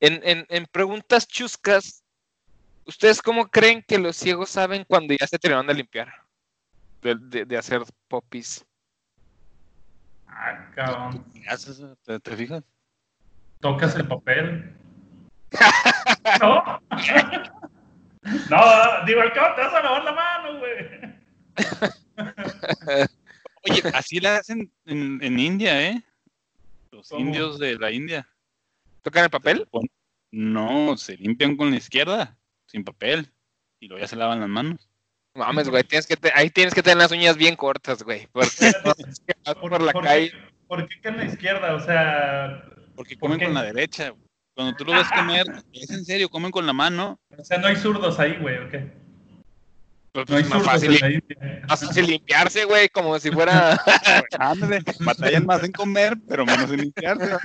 [0.00, 2.00] En, en, en preguntas chuscas,
[2.90, 6.12] ¿Ustedes cómo creen que los ciegos saben cuando ya se terminaron de limpiar?
[7.00, 8.66] De, hacer popis.
[10.26, 11.24] Ah, cabrón.
[12.04, 12.64] ¿Te, ¿Te, fijas?
[13.60, 14.74] ¿Tocas el papel?
[16.40, 16.64] ¿No?
[18.50, 20.76] no, digo, al cabo te vas a lavar la mano, güey.
[23.70, 26.02] Oye, así la hacen en, en India, ¿eh?
[27.00, 28.28] Los indios de la India.
[29.02, 29.66] ¿Tocan el papel?
[30.30, 33.32] No, se limpian con la izquierda sin papel
[33.80, 34.88] y luego ya se lavan las manos.
[35.34, 38.28] Mames, güey, tienes que ahí tienes que tener las uñas bien cortas, güey.
[38.32, 38.50] Porque
[39.60, 40.32] por, la calle.
[40.66, 41.74] ¿Por qué con la izquierda?
[41.74, 42.64] O sea.
[42.94, 44.12] Porque comen con la derecha.
[44.54, 47.18] Cuando tú lo ves comer, es en serio, comen con la mano.
[47.36, 48.92] O sea, no hay zurdos ahí, güey, ¿o qué?
[50.12, 51.22] Pues, no hay más fácil,
[51.68, 53.78] más fácil limpiarse, güey, como si fuera.
[54.38, 57.36] Ándale, batallan más en comer, pero menos en limpiarse.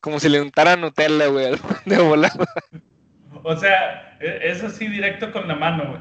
[0.00, 2.46] Como si le untara Nutella, güey, de volada.
[3.42, 6.00] O sea, e, es así directo con la mano, güey.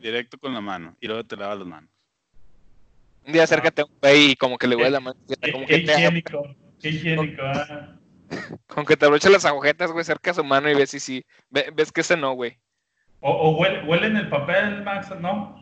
[0.00, 0.96] Directo con la mano.
[1.00, 1.90] Y luego te lavas las manos.
[3.26, 5.18] Un día acércate a un güey y como que le huele la mano.
[5.52, 7.98] Como qué, higiénico, qué higiénico, ah.
[8.66, 11.24] Con que te abroche las agujetas, güey, cerca a su mano y ves si sí.
[11.50, 12.58] Ves que ese no, güey.
[13.26, 15.58] O, o huele, huele en el papel, Max, ¿no?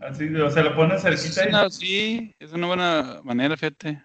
[0.00, 1.62] Así, o sea, lo ponen cerquita.
[1.66, 4.02] Es y- sí, es una buena manera, fíjate.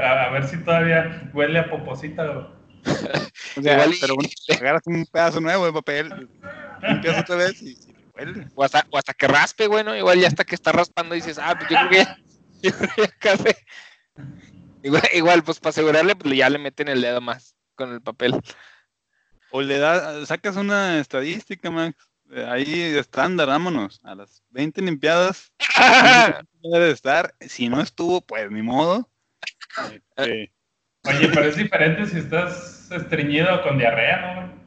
[0.00, 2.24] a, a ver si todavía huele a poposita.
[2.26, 2.46] güey.
[3.56, 6.28] O sea, pero bueno, agarras un pedazo nuevo de papel,
[6.80, 8.46] limpias otra vez y, y huele.
[8.54, 9.96] O hasta, o hasta que raspe, güey, ¿no?
[9.96, 12.16] Igual ya hasta que está raspando dices, ah, pues yo creo que ya,
[12.62, 13.56] yo creo que ya café.
[14.84, 18.34] Igual, igual, pues para asegurarle, pues ya le meten el dedo más con el papel.
[19.50, 22.09] O le das, sacas una estadística, Max.
[22.48, 24.00] Ahí estándar, vámonos.
[24.04, 25.52] A las 20 limpiadas
[26.62, 27.34] debe de estar.
[27.40, 29.08] Si no estuvo, pues ni modo.
[30.16, 30.52] Este,
[31.04, 34.40] Oye, pero es diferente si estás estreñido con diarrea, ¿no?
[34.42, 34.60] güey?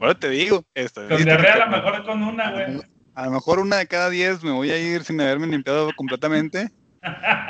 [0.00, 2.80] ahora te digo, Con estadística, diarrea a lo mejor con una, güey.
[3.14, 6.70] A lo mejor una de cada 10 me voy a ir sin haberme limpiado completamente.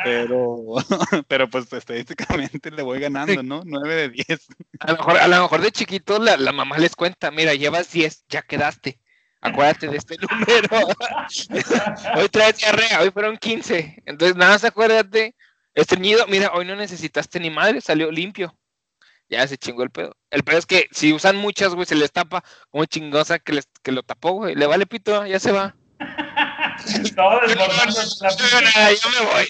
[0.04, 0.74] Pero,
[1.28, 3.62] pero pues estadísticamente le voy ganando, ¿no?
[3.64, 4.46] 9 de 10.
[4.80, 7.90] A lo mejor, a lo mejor de chiquitos la, la mamá les cuenta, mira, llevas
[7.90, 9.00] 10, ya quedaste.
[9.46, 10.68] Acuérdate de este número.
[12.16, 14.02] hoy traes diarrea, hoy fueron 15.
[14.06, 15.34] Entonces, nada más acuérdate.
[15.74, 18.56] Estreñido, mira, hoy no necesitaste ni madre, salió limpio.
[19.28, 20.16] Ya se chingó el pedo.
[20.30, 23.68] El pedo es que si usan muchas, güey, se les tapa como chingosa que, les,
[23.82, 24.54] que lo tapó, güey.
[24.54, 25.76] Le vale pito, ya se va.
[27.16, 27.56] Todo yo
[29.10, 29.46] me voy.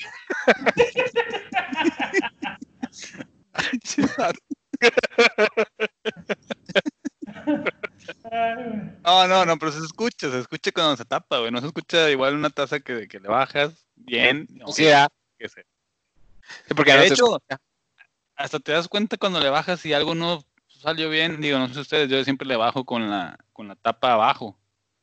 [9.05, 11.51] No, no, no, pero se escucha, se escucha cuando se tapa, güey.
[11.51, 14.47] No se escucha igual una taza que, que le bajas bien.
[14.65, 15.67] O sea, que se-
[16.67, 17.61] sí, porque De no se hecho, escucha.
[18.37, 21.41] hasta te das cuenta cuando le bajas si algo no salió bien.
[21.41, 24.59] Digo, no sé ustedes, yo siempre le bajo con la, con la tapa abajo.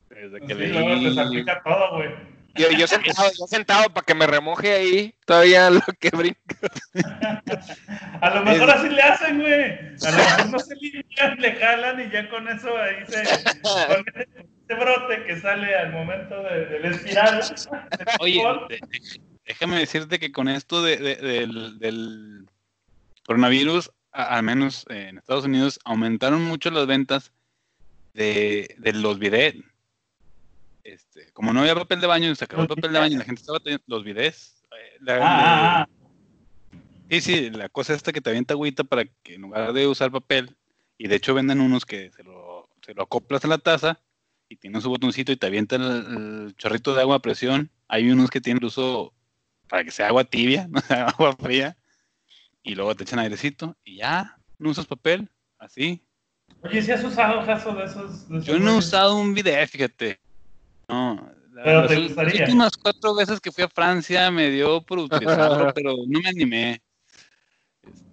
[0.09, 0.71] Desde que Sí, leí.
[0.73, 2.32] luego te salpica todo, güey.
[2.55, 6.55] Yo, yo sentado, yo sentado para que me remoje ahí todavía lo que brinca.
[8.21, 9.63] A lo mejor Es- así le hacen, güey.
[10.05, 13.23] A lo mejor no se limpian, le jalan y ya con eso ahí se.
[13.63, 17.41] Con ese brote que sale al momento de, del espiral.
[18.19, 22.45] Oye, de- de- déjame decirte que con esto de- de- del, del
[23.25, 27.31] coronavirus, a- al menos en Estados Unidos, aumentaron mucho las ventas
[28.13, 29.63] de, de los bidets.
[31.33, 33.39] Como no había papel de baño, se acabó el papel de baño y la gente
[33.41, 34.63] estaba teniendo los bidets.
[34.71, 35.85] eh, la- Ah, ah,
[37.09, 40.11] Sí, sí, la cosa esta que te avienta agüita para que en lugar de usar
[40.11, 40.55] papel,
[40.97, 43.99] y de hecho venden unos que se lo, se lo acoplas a la taza
[44.49, 47.69] y tiene su botoncito y te avienta el, el chorrito de agua a presión.
[47.87, 49.13] Hay unos que tienen incluso
[49.67, 51.77] para que sea agua tibia, no sea agua fría,
[52.63, 56.01] y luego te echan airecito y ya, no usas papel, así.
[56.49, 56.57] ah.
[56.63, 58.27] Oye, ¿sí has usado caso de esos?
[58.29, 60.19] de esos Yo no he usado un bidet, fíjate.
[60.87, 61.29] No.
[61.63, 62.43] Pero las, te las gustaría.
[62.43, 66.81] últimas cuatro veces que fui a Francia me dio por utilizarlo, pero no me animé.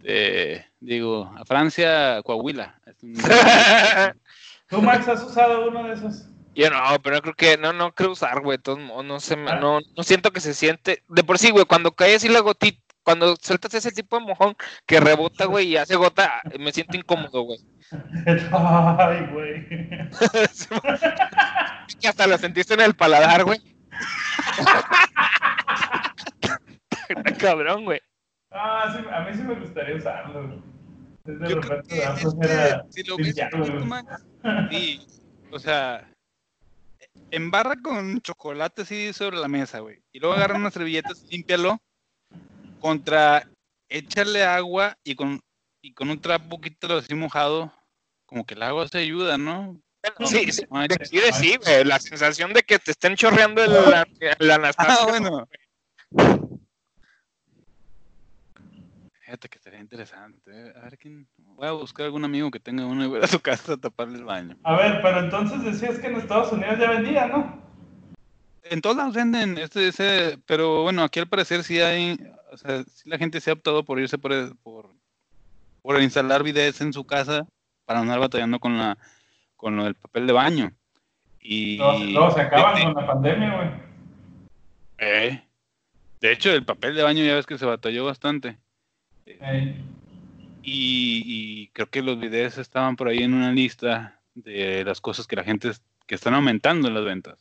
[0.02, 2.80] Este, digo, a Francia, Coahuila.
[4.68, 6.26] ¿Tú, Max, has usado uno de esos?
[6.54, 9.54] Yo no, pero no creo que, no, no creo usar, güey, modos, no se me,
[9.60, 12.80] no, no siento que se siente, de por sí, güey, cuando cae así la gotita,
[13.10, 14.54] cuando sueltas ese tipo de mojón
[14.86, 17.58] que rebota, güey, y hace gota, me siento incómodo, güey.
[18.52, 19.66] Ay, güey.
[22.02, 23.60] Y hasta lo sentiste en el paladar, güey.
[27.08, 28.00] Está cabrón, güey.
[28.52, 30.46] Ah, sí, a mí sí me gustaría usarlo.
[30.46, 30.60] güey.
[31.50, 31.96] Yo creo que
[32.40, 33.88] que si lo ves un limpiarlo, poquito güey.
[33.88, 34.04] más,
[34.70, 35.04] sí,
[35.50, 36.08] o sea,
[37.32, 40.00] en barra con chocolate así sobre la mesa, güey.
[40.12, 41.80] Y luego agarra unas servilletas, límpialo,
[42.80, 43.48] contra
[43.88, 45.40] échale agua y con,
[45.82, 47.72] y con un trapo quítalo así mojado,
[48.26, 49.80] como que el agua se ayuda, ¿no?
[50.24, 53.74] Sí, sí, de- sí, de sí, güey, la sensación de que te estén chorreando el,
[53.94, 54.04] Ah,
[54.54, 55.08] Anastasio.
[55.08, 55.46] bueno.
[59.24, 60.40] Fíjate que sería interesante.
[60.50, 60.72] eh.
[60.76, 61.28] A ver quién.
[61.36, 64.18] Voy a buscar algún amigo que tenga uno y voy a su casa a taparle
[64.18, 64.56] el baño.
[64.64, 67.60] A ver, pero entonces decías que en Estados Unidos ya vendía, ¿no?
[68.62, 72.18] En todos lados venden este, ese, pero bueno, aquí al parecer sí hay,
[72.52, 74.90] o sea, sí la gente se ha optado por irse por, por,
[75.82, 77.46] por instalar bidets en su casa
[77.84, 78.98] para no andar batallando con la,
[79.56, 80.72] con lo del papel de baño.
[81.40, 83.70] Y Luego, se- acaban de, con la pandemia, güey.
[84.98, 85.42] eh,
[86.20, 88.58] de hecho, el papel de baño ya ves que se batalló bastante.
[90.62, 95.26] Y, y creo que los bidets estaban por ahí en una lista de las cosas
[95.26, 95.70] que la gente
[96.06, 97.38] que están aumentando en las ventas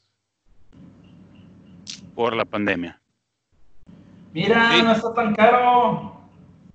[2.16, 2.99] por la pandemia.
[4.34, 4.84] Mira, Sí.
[4.84, 6.16] no está tan caro.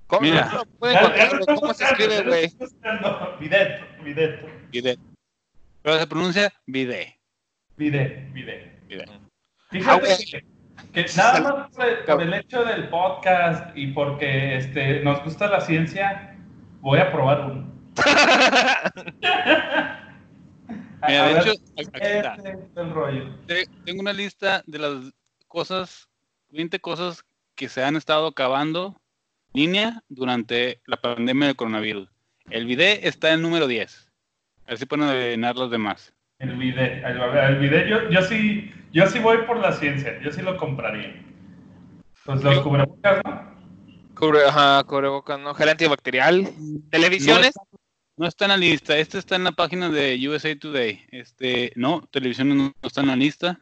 [0.06, 0.50] ¿Cómo, Mira.
[0.52, 0.98] no pueden
[1.46, 2.44] ¿Cómo se escribe, lo güey?
[2.44, 3.36] estoy buscando.
[3.40, 4.98] Bidet, bidet, Bidet.
[5.82, 7.14] Pero se pronuncia bidet.
[7.76, 8.86] bidet, bidet.
[8.86, 9.10] bidet.
[9.70, 10.12] Fíjate
[10.76, 15.00] Ah, que, que nada más por el, por el hecho del podcast y porque este,
[15.00, 16.36] nos gusta la ciencia,
[16.80, 17.72] voy a probar uno.
[21.06, 22.34] Mira, de hecho, aquí está.
[22.34, 23.34] Este es el rollo.
[23.46, 25.12] Te- Tengo una lista de las
[25.48, 26.08] cosas,
[26.50, 27.22] 20 cosas
[27.54, 29.00] que se han estado acabando
[29.52, 32.08] en línea durante la pandemia del coronavirus.
[32.50, 34.12] El video está en número 10.
[34.66, 36.12] A ver si pueden adivinar los demás.
[36.38, 40.32] El video, el, el video yo, yo sí, yo sí voy por la ciencia, yo
[40.32, 41.22] sí lo compraría.
[42.24, 43.54] Pues los cubrebocas, ¿no?
[44.14, 45.54] Cubre, ajá, cubrebocas, ¿no?
[45.54, 46.48] Gel antibacterial.
[46.90, 47.54] ¿Televisiones?
[47.56, 47.78] No está,
[48.16, 48.96] no está en la lista.
[48.96, 51.04] Este está en la página de USA Today.
[51.10, 53.60] Este, no, televisión no está en la lista.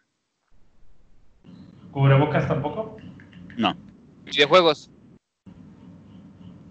[1.90, 2.96] ¿Cubrebocas tampoco?
[3.56, 3.76] No.
[4.24, 4.90] Videojuegos.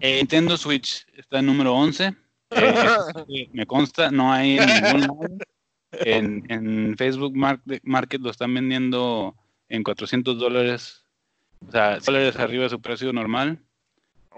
[0.00, 2.14] Eh, Nintendo Switch está en número 11.
[2.50, 5.20] Eh, me consta, no hay en ningún lado.
[5.92, 9.36] En, en Facebook Market, Market lo están vendiendo
[9.68, 11.04] en 400 dólares.
[11.66, 13.60] O sea, dólares arriba de su precio normal.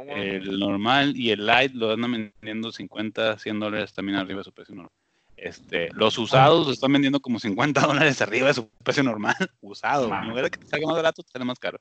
[0.09, 4.52] El normal y el light lo andan vendiendo 50, 100 dólares también arriba de su
[4.52, 4.92] precio normal.
[5.37, 9.37] Este, los usados lo están vendiendo como 50 dólares arriba de su precio normal.
[9.61, 10.12] Usado.
[10.12, 11.78] En lugar de que te salga más barato, te sale más caro.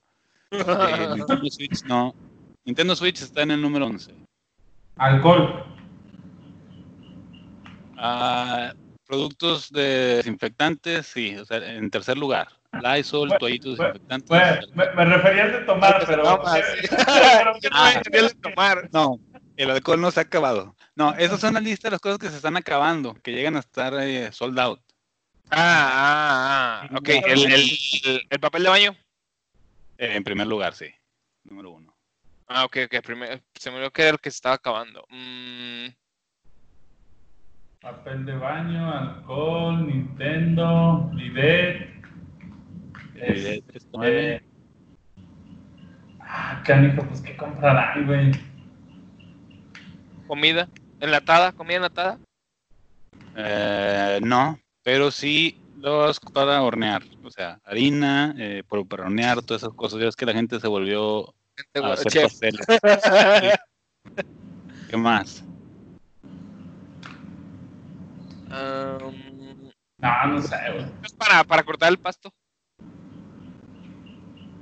[0.53, 2.13] Eh, Nintendo Switch no.
[2.65, 4.13] Nintendo Switch está en el número 11.
[4.97, 5.65] Alcohol.
[7.97, 8.73] Ah,
[9.05, 12.47] productos de desinfectantes, sí, o sea, en tercer lugar.
[12.81, 14.29] Lysol, Bueno, toallitos bueno, desinfectantes.
[14.29, 16.23] Bueno, me, me refería al de tomar, pero.
[16.23, 16.87] Toma, pero- sí.
[17.05, 18.89] pero- Yo no el de tomar.
[18.91, 19.19] No,
[19.57, 20.75] el alcohol no se ha acabado.
[20.95, 23.59] No, esas son la lista de las cosas que se están acabando, que llegan a
[23.59, 24.79] estar eh, sold out.
[25.51, 26.97] Ah, ah, ah.
[26.97, 27.53] Ok, el, el,
[28.05, 28.95] el, el papel de baño.
[29.97, 30.87] Eh, en primer lugar, sí.
[31.43, 31.95] Número uno.
[32.47, 33.01] Ah, ok, ok.
[33.03, 35.05] Primero, se me olvidó que era el que se estaba acabando.
[35.09, 35.87] Mm,
[37.81, 41.89] Papel de baño, alcohol, Nintendo, bidet.
[43.13, 44.41] Bidet, este.
[46.21, 48.31] Ah, canijo, pues qué comprarán, güey.
[50.27, 50.69] comida.
[51.01, 52.19] Enlatada, comida enlatada.
[53.35, 57.03] Eh, no, pero sí los para hornear.
[57.23, 59.99] O sea, harina, eh, por- para hornear, todas esas cosas.
[59.99, 62.23] Ya es que la gente se volvió Gente, a hacer chef.
[62.23, 62.65] pasteles.
[64.89, 65.43] ¿Qué más?
[68.49, 70.85] Um, No, no sé, güey.
[71.03, 72.31] es para, para cortar el pasto.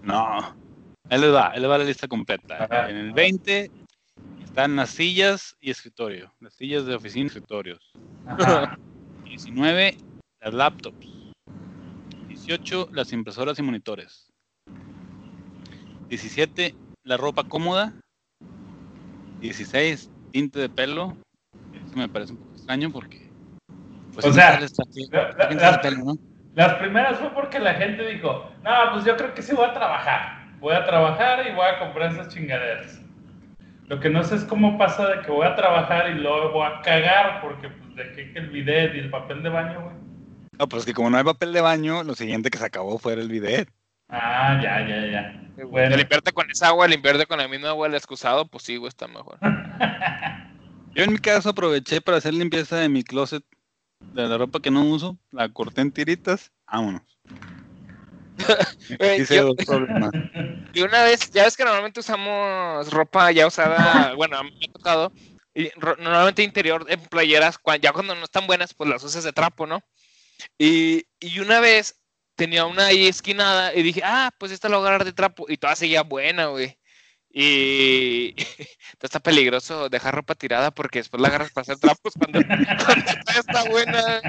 [0.04, 0.56] No.
[1.10, 2.64] Ahí les va, ahí les va la lista completa.
[2.64, 2.90] Ajá.
[2.90, 3.70] En el 20
[4.44, 6.34] están las sillas y escritorio.
[6.40, 7.92] Las sillas de oficina y escritorios.
[8.26, 8.78] Ajá.
[9.26, 9.98] 19,
[10.42, 11.08] las laptops.
[12.28, 14.32] 18, las impresoras y monitores.
[16.10, 17.94] 17, la ropa cómoda.
[19.40, 21.16] 16, tinte de pelo.
[21.74, 23.30] Esto me parece un poco extraño porque.
[24.14, 24.60] Pues, O sea,
[25.12, 26.14] la- la- la- pelo, ¿no?
[26.56, 29.74] Las primeras fue porque la gente dijo, no, pues yo creo que sí voy a
[29.74, 30.42] trabajar.
[30.60, 33.02] Voy a trabajar y voy a comprar esas chingaderas.
[33.88, 36.68] Lo que no sé es cómo pasa de que voy a trabajar y luego voy
[36.68, 39.91] a cagar porque pues dejé que el bidet y el papel de baño, güey.
[40.62, 43.14] No, pues que como no hay papel de baño, lo siguiente que se acabó fue
[43.14, 43.68] el bidet.
[44.10, 45.66] Ah, ya, ya, ya.
[45.66, 45.96] Bueno.
[45.96, 49.08] limpiarte con esa agua, limpiarte con la misma agua el excusado, pues sí, güey, está
[49.08, 49.40] mejor.
[50.94, 53.44] Yo en mi caso aproveché para hacer limpieza de mi closet
[54.14, 57.02] de la ropa que no uso, la corté en tiritas, vámonos.
[59.00, 60.12] Güey, Hice yo- dos problemas.
[60.76, 64.68] Y una vez, ya ves que normalmente usamos ropa ya usada, bueno, a mí me
[64.70, 65.12] ha tocado,
[65.56, 69.66] y normalmente interior en playeras, ya cuando no están buenas, pues las usas de trapo,
[69.66, 69.82] ¿no?
[70.58, 72.02] Y, y una vez
[72.36, 75.46] tenía una ahí esquinada y dije, ah, pues esta la voy a agarrar de trapo,
[75.48, 76.78] y toda seguía buena, güey.
[77.34, 78.36] Y
[79.02, 82.40] está peligroso dejar ropa tirada porque después la agarras para hacer trapos cuando,
[82.86, 84.22] cuando está buena.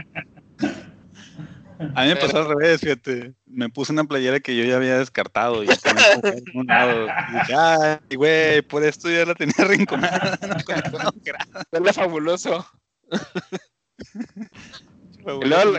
[1.94, 3.34] A mí me pasó al revés, fíjate.
[3.46, 7.06] Me puse una playera que yo ya había descartado y en un lado.
[7.06, 10.38] Y dije, ay, güey, por esto ya la tenía rinconada.
[11.72, 12.64] Huele fabuloso.
[15.42, 15.78] y luego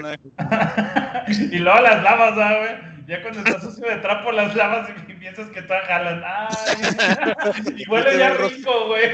[1.51, 2.93] y luego las lavas, ¿ah, güey?
[3.08, 6.23] Ya cuando está sucio de trapo las lavas y piensas que todas jalan.
[6.25, 9.12] Ay, y huele ya rico, güey.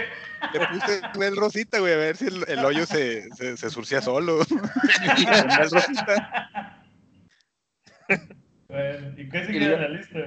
[0.53, 4.01] Le puse el rosita, güey, a ver si el, el hoyo se, se, se surcía
[4.01, 4.39] solo.
[4.49, 6.83] El rosita.
[8.67, 10.19] Bueno, ¿y qué sigue en la lista?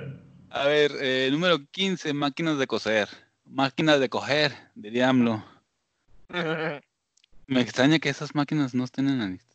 [0.50, 3.08] A ver, eh, número 15, máquinas de coser.
[3.44, 5.44] Máquinas de coger, diría AMLO.
[7.46, 9.51] Me extraña que esas máquinas no estén en la lista.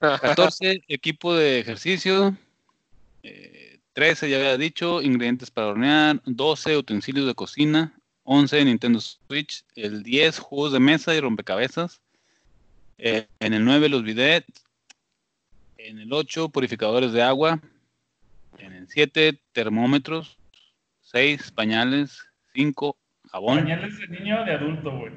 [0.00, 2.36] 14, equipo de ejercicio.
[3.22, 6.22] Eh, 13, ya había dicho, ingredientes para hornear.
[6.24, 7.94] 12, utensilios de cocina.
[8.24, 9.64] 11, Nintendo Switch.
[9.74, 12.00] El 10, juegos de mesa y rompecabezas.
[12.96, 14.64] Eh, en el 9, los bidets.
[15.76, 17.60] En el 8, purificadores de agua.
[18.58, 20.38] En el 7, termómetros.
[21.02, 22.22] 6, pañales.
[22.54, 22.96] 5,
[23.30, 23.58] jabón.
[23.58, 25.12] Pañales de niño o de adulto, güey.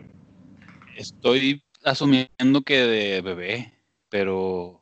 [0.97, 3.72] Estoy asumiendo que de bebé.
[4.13, 4.79] Pero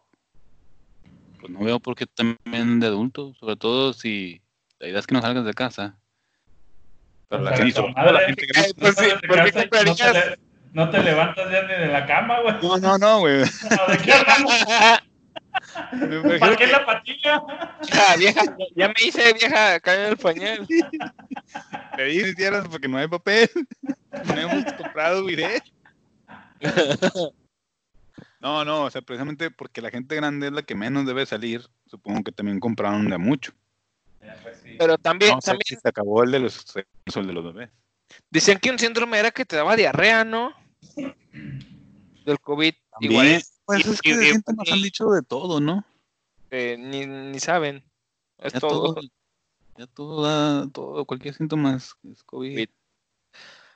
[1.40, 4.42] pues no veo por qué también de adulto, sobre todo si
[4.78, 5.98] la idea es que no salgas de casa.
[7.30, 7.82] Pero la gente,
[10.74, 12.56] no- te te levantas ya ni de la cama, güey.
[12.62, 13.38] No, no, no, güey.
[13.88, 14.54] ¿De qué hablamos?
[16.38, 17.42] ¿Para qué que- la patilla?
[17.84, 18.42] Ya, vieja,
[18.76, 20.68] ya- me hice vieja en el pañal.
[21.96, 23.50] Pedir tierras porque no hay papel.
[24.26, 25.64] No hemos comprado viré.
[28.42, 31.62] No, no, o sea, precisamente porque la gente grande es la que menos debe salir,
[31.86, 33.54] supongo que también compraron de a mucho.
[34.42, 34.58] Pues.
[34.80, 36.66] Pero también, No sé también si se acabó el de los
[37.16, 37.70] el de los bebés.
[38.32, 40.54] decían que un síndrome era que te daba diarrea, ¿no?
[42.26, 42.74] Del COVID.
[42.92, 45.60] También, Igual pues y- es que y- de y- síntomas y- han dicho de todo,
[45.60, 45.86] ¿no?
[46.50, 47.84] eh, ni, ni saben.
[48.40, 48.96] Es Ya todo.
[48.96, 49.02] todo,
[49.78, 52.56] ya todo, da- todo, cualquier síntoma es, es COVID.
[52.56, 52.70] COVID.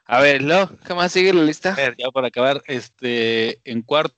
[0.08, 1.74] A ver, Lo, ¿qué más sigue la lista?
[1.74, 4.16] A ver, ya para acabar, este, en cuarto,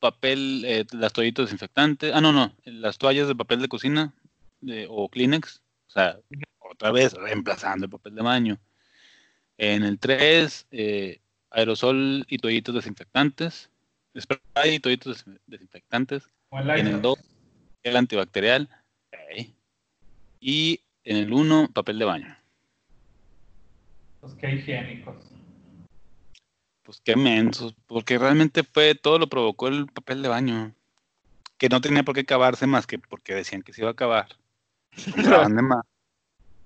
[0.00, 4.12] papel, eh, las toallitas desinfectantes, ah, no, no, las toallas de papel de cocina
[4.60, 6.18] de- o Kleenex, o sea,
[6.58, 8.58] otra vez reemplazando el papel de baño.
[9.58, 10.66] En el 3,
[11.50, 13.70] aerosol y toallitas desinfectantes,
[14.18, 16.28] spray y toallitas des- desinfectantes.
[16.52, 17.18] El En el 2,
[17.84, 18.68] el antibacterial.
[20.40, 22.36] Y en el 1, papel de baño.
[24.20, 25.16] Pues qué higiénicos.
[26.84, 30.74] Pues qué mensos, porque realmente fue, todo lo provocó el papel de baño.
[31.56, 34.28] Que no tenía por qué acabarse más que porque decían que se iba a acabar.
[35.16, 35.84] De más.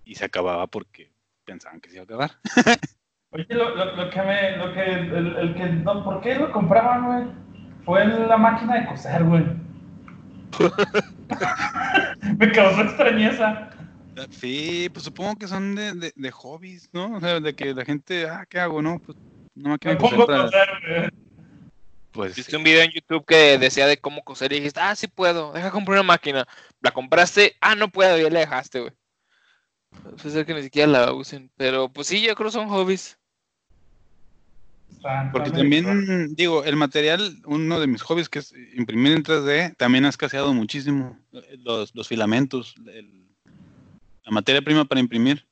[0.04, 1.12] Y se acababa porque
[1.44, 2.32] pensaban que se iba a acabar.
[3.30, 4.56] Oye, lo, lo, lo que me.
[4.56, 7.26] Lo que, el, el que no, ¿Por qué lo compraban, güey?
[7.84, 9.44] Fue la máquina de coser, güey.
[12.38, 13.70] me causó extrañeza.
[14.30, 17.16] Sí, pues supongo que son de, de, de hobbies, ¿no?
[17.16, 18.82] O sea, de que la gente, ah, ¿qué hago?
[18.82, 19.16] No, pues
[19.62, 20.50] máquina Me güey.
[22.12, 25.06] Pues Viste un video en YouTube que decía de cómo coser y dijiste, ah, sí
[25.06, 26.46] puedo, deja comprar una máquina.
[26.80, 28.92] La compraste, ah, no puedo, ya la dejaste, güey.
[30.02, 33.18] Puede ser que ni siquiera la usen, pero pues sí, yo creo que son hobbies.
[35.32, 40.04] Porque también, digo, el material, uno de mis hobbies que es imprimir en 3D, también
[40.04, 41.18] ha escaseado muchísimo.
[41.32, 43.28] Eh, Los, los filamentos, el-
[44.24, 45.46] la materia prima para imprimir.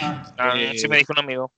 [0.00, 1.52] Ah, Ah, Eh, sí me dijo un amigo.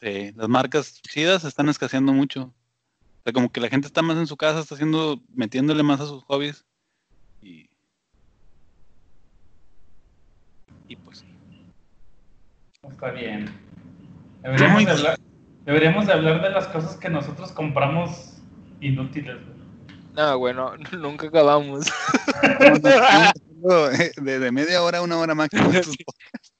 [0.00, 2.42] Sí, las marcas chidas están escaseando mucho.
[2.42, 6.00] O sea, como que la gente está más en su casa, está haciendo, metiéndole más
[6.00, 6.64] a sus hobbies.
[7.42, 7.68] Y,
[10.86, 11.26] y pues sí.
[12.88, 13.50] está bien.
[14.42, 15.18] Deberíamos, de hablar,
[15.66, 18.40] deberíamos de hablar de las cosas que nosotros compramos
[18.80, 19.58] inútiles, güey.
[20.14, 21.86] No, bueno, nunca acabamos.
[24.22, 25.34] De, de media hora a una hora
[25.72, 25.96] estos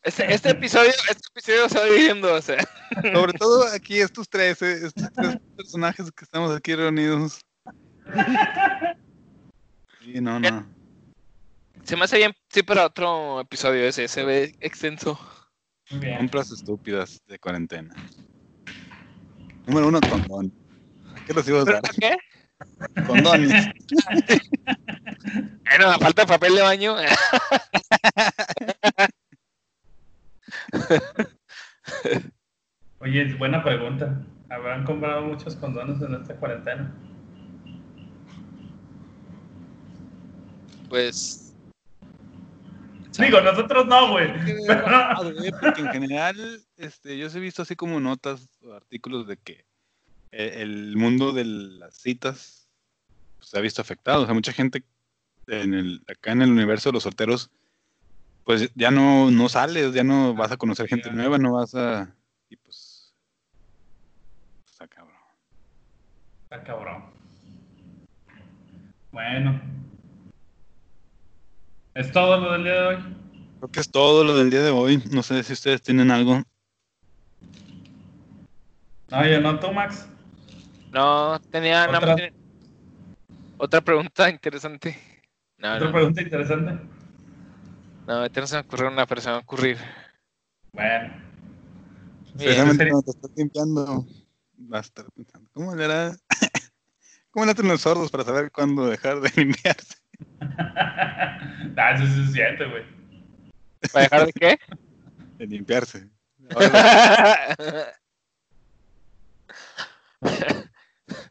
[0.03, 2.66] Este, este episodio, este episodio se va dividiendo, o sea.
[3.12, 7.40] Sobre todo aquí estos tres, eh, estos tres personajes que estamos aquí reunidos.
[10.03, 10.66] Sí, no, no.
[11.84, 15.18] Se me hace bien, sí, para otro episodio ese, se ve extenso.
[15.90, 16.18] Bien.
[16.18, 17.94] Compras estúpidas de cuarentena.
[19.66, 20.53] Número uno, condón.
[21.26, 21.94] ¿Qué los iba a ¿Pero usar?
[21.99, 22.16] qué?
[23.07, 23.53] Condones.
[25.69, 26.97] Bueno, falta de papel de baño.
[33.01, 34.25] Oye, buena pregunta.
[34.49, 36.95] ¿Habrán comprado muchos condones en esta cuarentena?
[40.89, 41.55] Pues.
[43.19, 44.33] Digo, nosotros no, güey.
[45.61, 49.68] Porque en general, este, yo sí he visto así como notas o artículos de que
[50.31, 52.68] el mundo de las citas
[53.39, 54.22] pues, se ha visto afectado.
[54.22, 54.85] O sea, mucha gente
[55.47, 57.51] en el, acá en el universo de los solteros,
[58.45, 62.14] pues ya no, no sales, ya no vas a conocer gente nueva, no vas a.
[62.49, 63.14] Y pues.
[64.70, 65.16] Está cabrón.
[66.45, 67.05] Está cabrón.
[69.12, 69.61] Bueno.
[71.95, 73.16] ¿Es todo lo del día de hoy?
[73.59, 75.03] Creo que es todo lo del día de hoy.
[75.11, 76.43] No sé si ustedes tienen algo.
[79.11, 80.09] No, yo no, tú, Max.
[80.93, 82.07] No, tenía nada Otra.
[82.07, 82.32] más tenía-
[83.59, 84.97] Otra pregunta interesante.
[85.59, 86.72] No, Otra no, pregunta interesante.
[88.07, 89.78] no, ahorita no se me ocurrió una, pero se me va a ocurrir.
[90.72, 91.14] Bueno.
[92.36, 94.07] Sería- cuando te estás limpiando,
[94.59, 96.16] vas a estar pensando, ¿cómo le hará?
[97.30, 99.97] ¿Cómo le hacen los sordos para saber cuándo dejar de limpiarse?
[100.41, 102.84] ah, eso es cierto, güey.
[103.93, 104.59] ¿Para dejar de qué?
[105.39, 106.09] De limpiarse.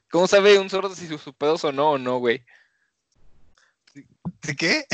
[0.10, 2.46] ¿Cómo sabe un sordo si su, su pedo sonó o no, güey?
[4.42, 4.86] ¿Sí qué?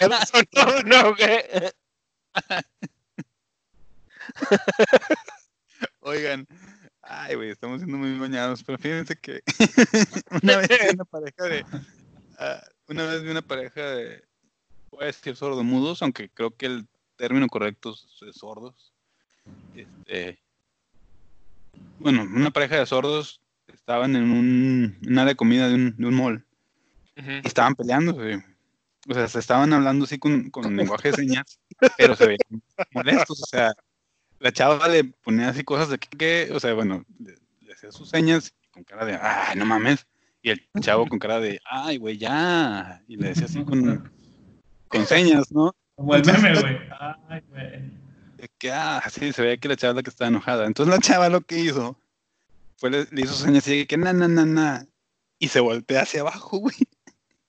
[0.00, 1.44] ¿Pedo sonó o no, güey?
[6.00, 6.46] Oigan,
[7.06, 9.42] Ay, güey, estamos siendo muy bañados, pero fíjense que
[10.42, 11.64] una vez vi una pareja de.
[12.38, 14.24] ah, una vez vi una pareja de.
[14.90, 18.92] Voy a decir sordomudos, aunque creo que el término correcto es, es sordos.
[19.74, 20.40] Este,
[21.98, 23.40] bueno, una pareja de sordos
[23.84, 26.44] estaban en un, un área de comida de un, de un mall
[27.18, 27.30] Ujú.
[27.30, 28.36] y estaban peleando, güey.
[29.06, 31.58] O sea, se estaban hablando así con, con lenguaje de señas,
[31.98, 32.62] pero se veían
[32.92, 33.42] molestos.
[33.42, 33.72] O sea,
[34.40, 37.92] la chava le ponía así cosas de que, que- o sea, bueno, le, le hacía
[37.92, 40.06] sus señas con cara de, ay, no mames.
[40.40, 43.02] Y el chavo con cara de, ay, güey, ya.
[43.06, 44.10] Y le decía así con,
[44.88, 45.74] con señas, ¿no?
[45.94, 46.78] Como el meme, güey.
[47.28, 47.80] Ay, güey.
[48.38, 50.66] De que, ah, sí, se veía que la chava es la que estaba enojada.
[50.66, 51.98] Entonces la chava lo que hizo
[52.84, 54.86] fue le, le hizo señas así que, na, na, na, na.
[55.38, 56.76] Y se voltea hacia abajo, güey.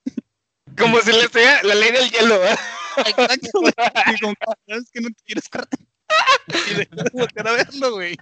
[0.77, 2.55] Como si le sea la ley del hielo, ¿eh?
[3.05, 3.73] Exacto, güey.
[4.13, 4.33] Y como,
[4.65, 5.67] ¿sabes que no te quieres parar?
[6.71, 8.15] Y dejó de voltear a verlo, güey.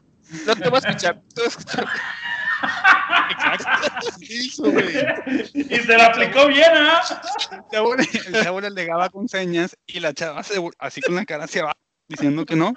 [0.47, 1.21] No te voy a escuchar.
[1.35, 1.87] Te voy a escuchar.
[3.29, 4.07] Exacto.
[4.19, 4.97] Hizo, güey.
[5.53, 6.99] Y se la aplicó bien, ¿ah?
[7.51, 11.13] El chavo, le, el chavo le alegaba con señas y la chava se, así con
[11.13, 12.73] la cara hacia abajo, diciendo que no.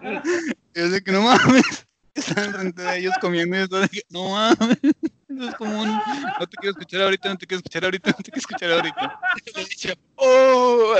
[0.00, 1.87] Y yo de que no mames.
[2.18, 4.78] Estaba enfrente de ellos comiendo y de que no mames.
[4.82, 8.16] Eso es como un, no te quiero escuchar ahorita, no te quiero escuchar ahorita, no
[8.16, 9.20] te quiero escuchar ahorita.
[9.84, 10.94] Le oh.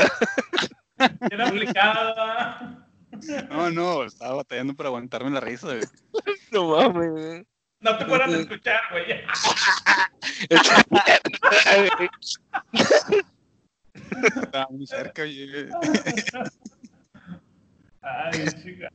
[1.29, 2.87] Bien aplicado, ¿ah?
[3.51, 5.67] No, no, estaba batallando para aguantarme la risa.
[5.67, 5.81] güey.
[6.53, 7.47] No mames.
[7.81, 9.05] No te fueran a escuchar, güey.
[14.43, 15.23] Estaba muy cerca.
[15.23, 15.69] güey.
[18.03, 18.91] Ay, chica.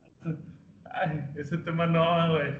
[0.94, 2.54] Ay, ese tema no, güey.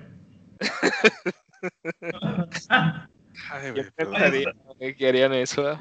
[3.50, 4.14] Ay, güey, perdón.
[4.14, 5.72] pensaría güey, que harían eso.
[5.72, 5.78] ¿eh?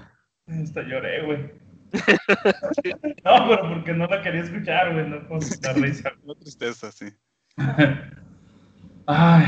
[0.48, 1.64] Hasta lloré, güey.
[3.24, 6.12] No, pero porque no la quería escuchar, güey, no con la risa.
[6.24, 7.06] Una tristeza, sí.
[9.06, 9.46] Ay,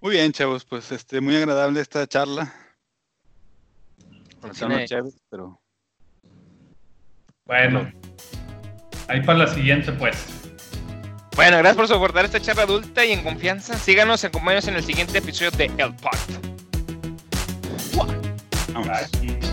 [0.00, 2.52] Muy bien, chavos, pues este, muy agradable esta charla.
[3.98, 5.60] Tiene- Pasaron chéveres, pero
[7.44, 7.90] bueno.
[9.12, 10.16] Ahí para la siguiente, pues.
[11.36, 13.78] Bueno, gracias por soportar esta charla adulta y en confianza.
[13.78, 16.16] Síganos, acompáñanos en el siguiente episodio de El Pod.
[18.72, 19.51] vamos.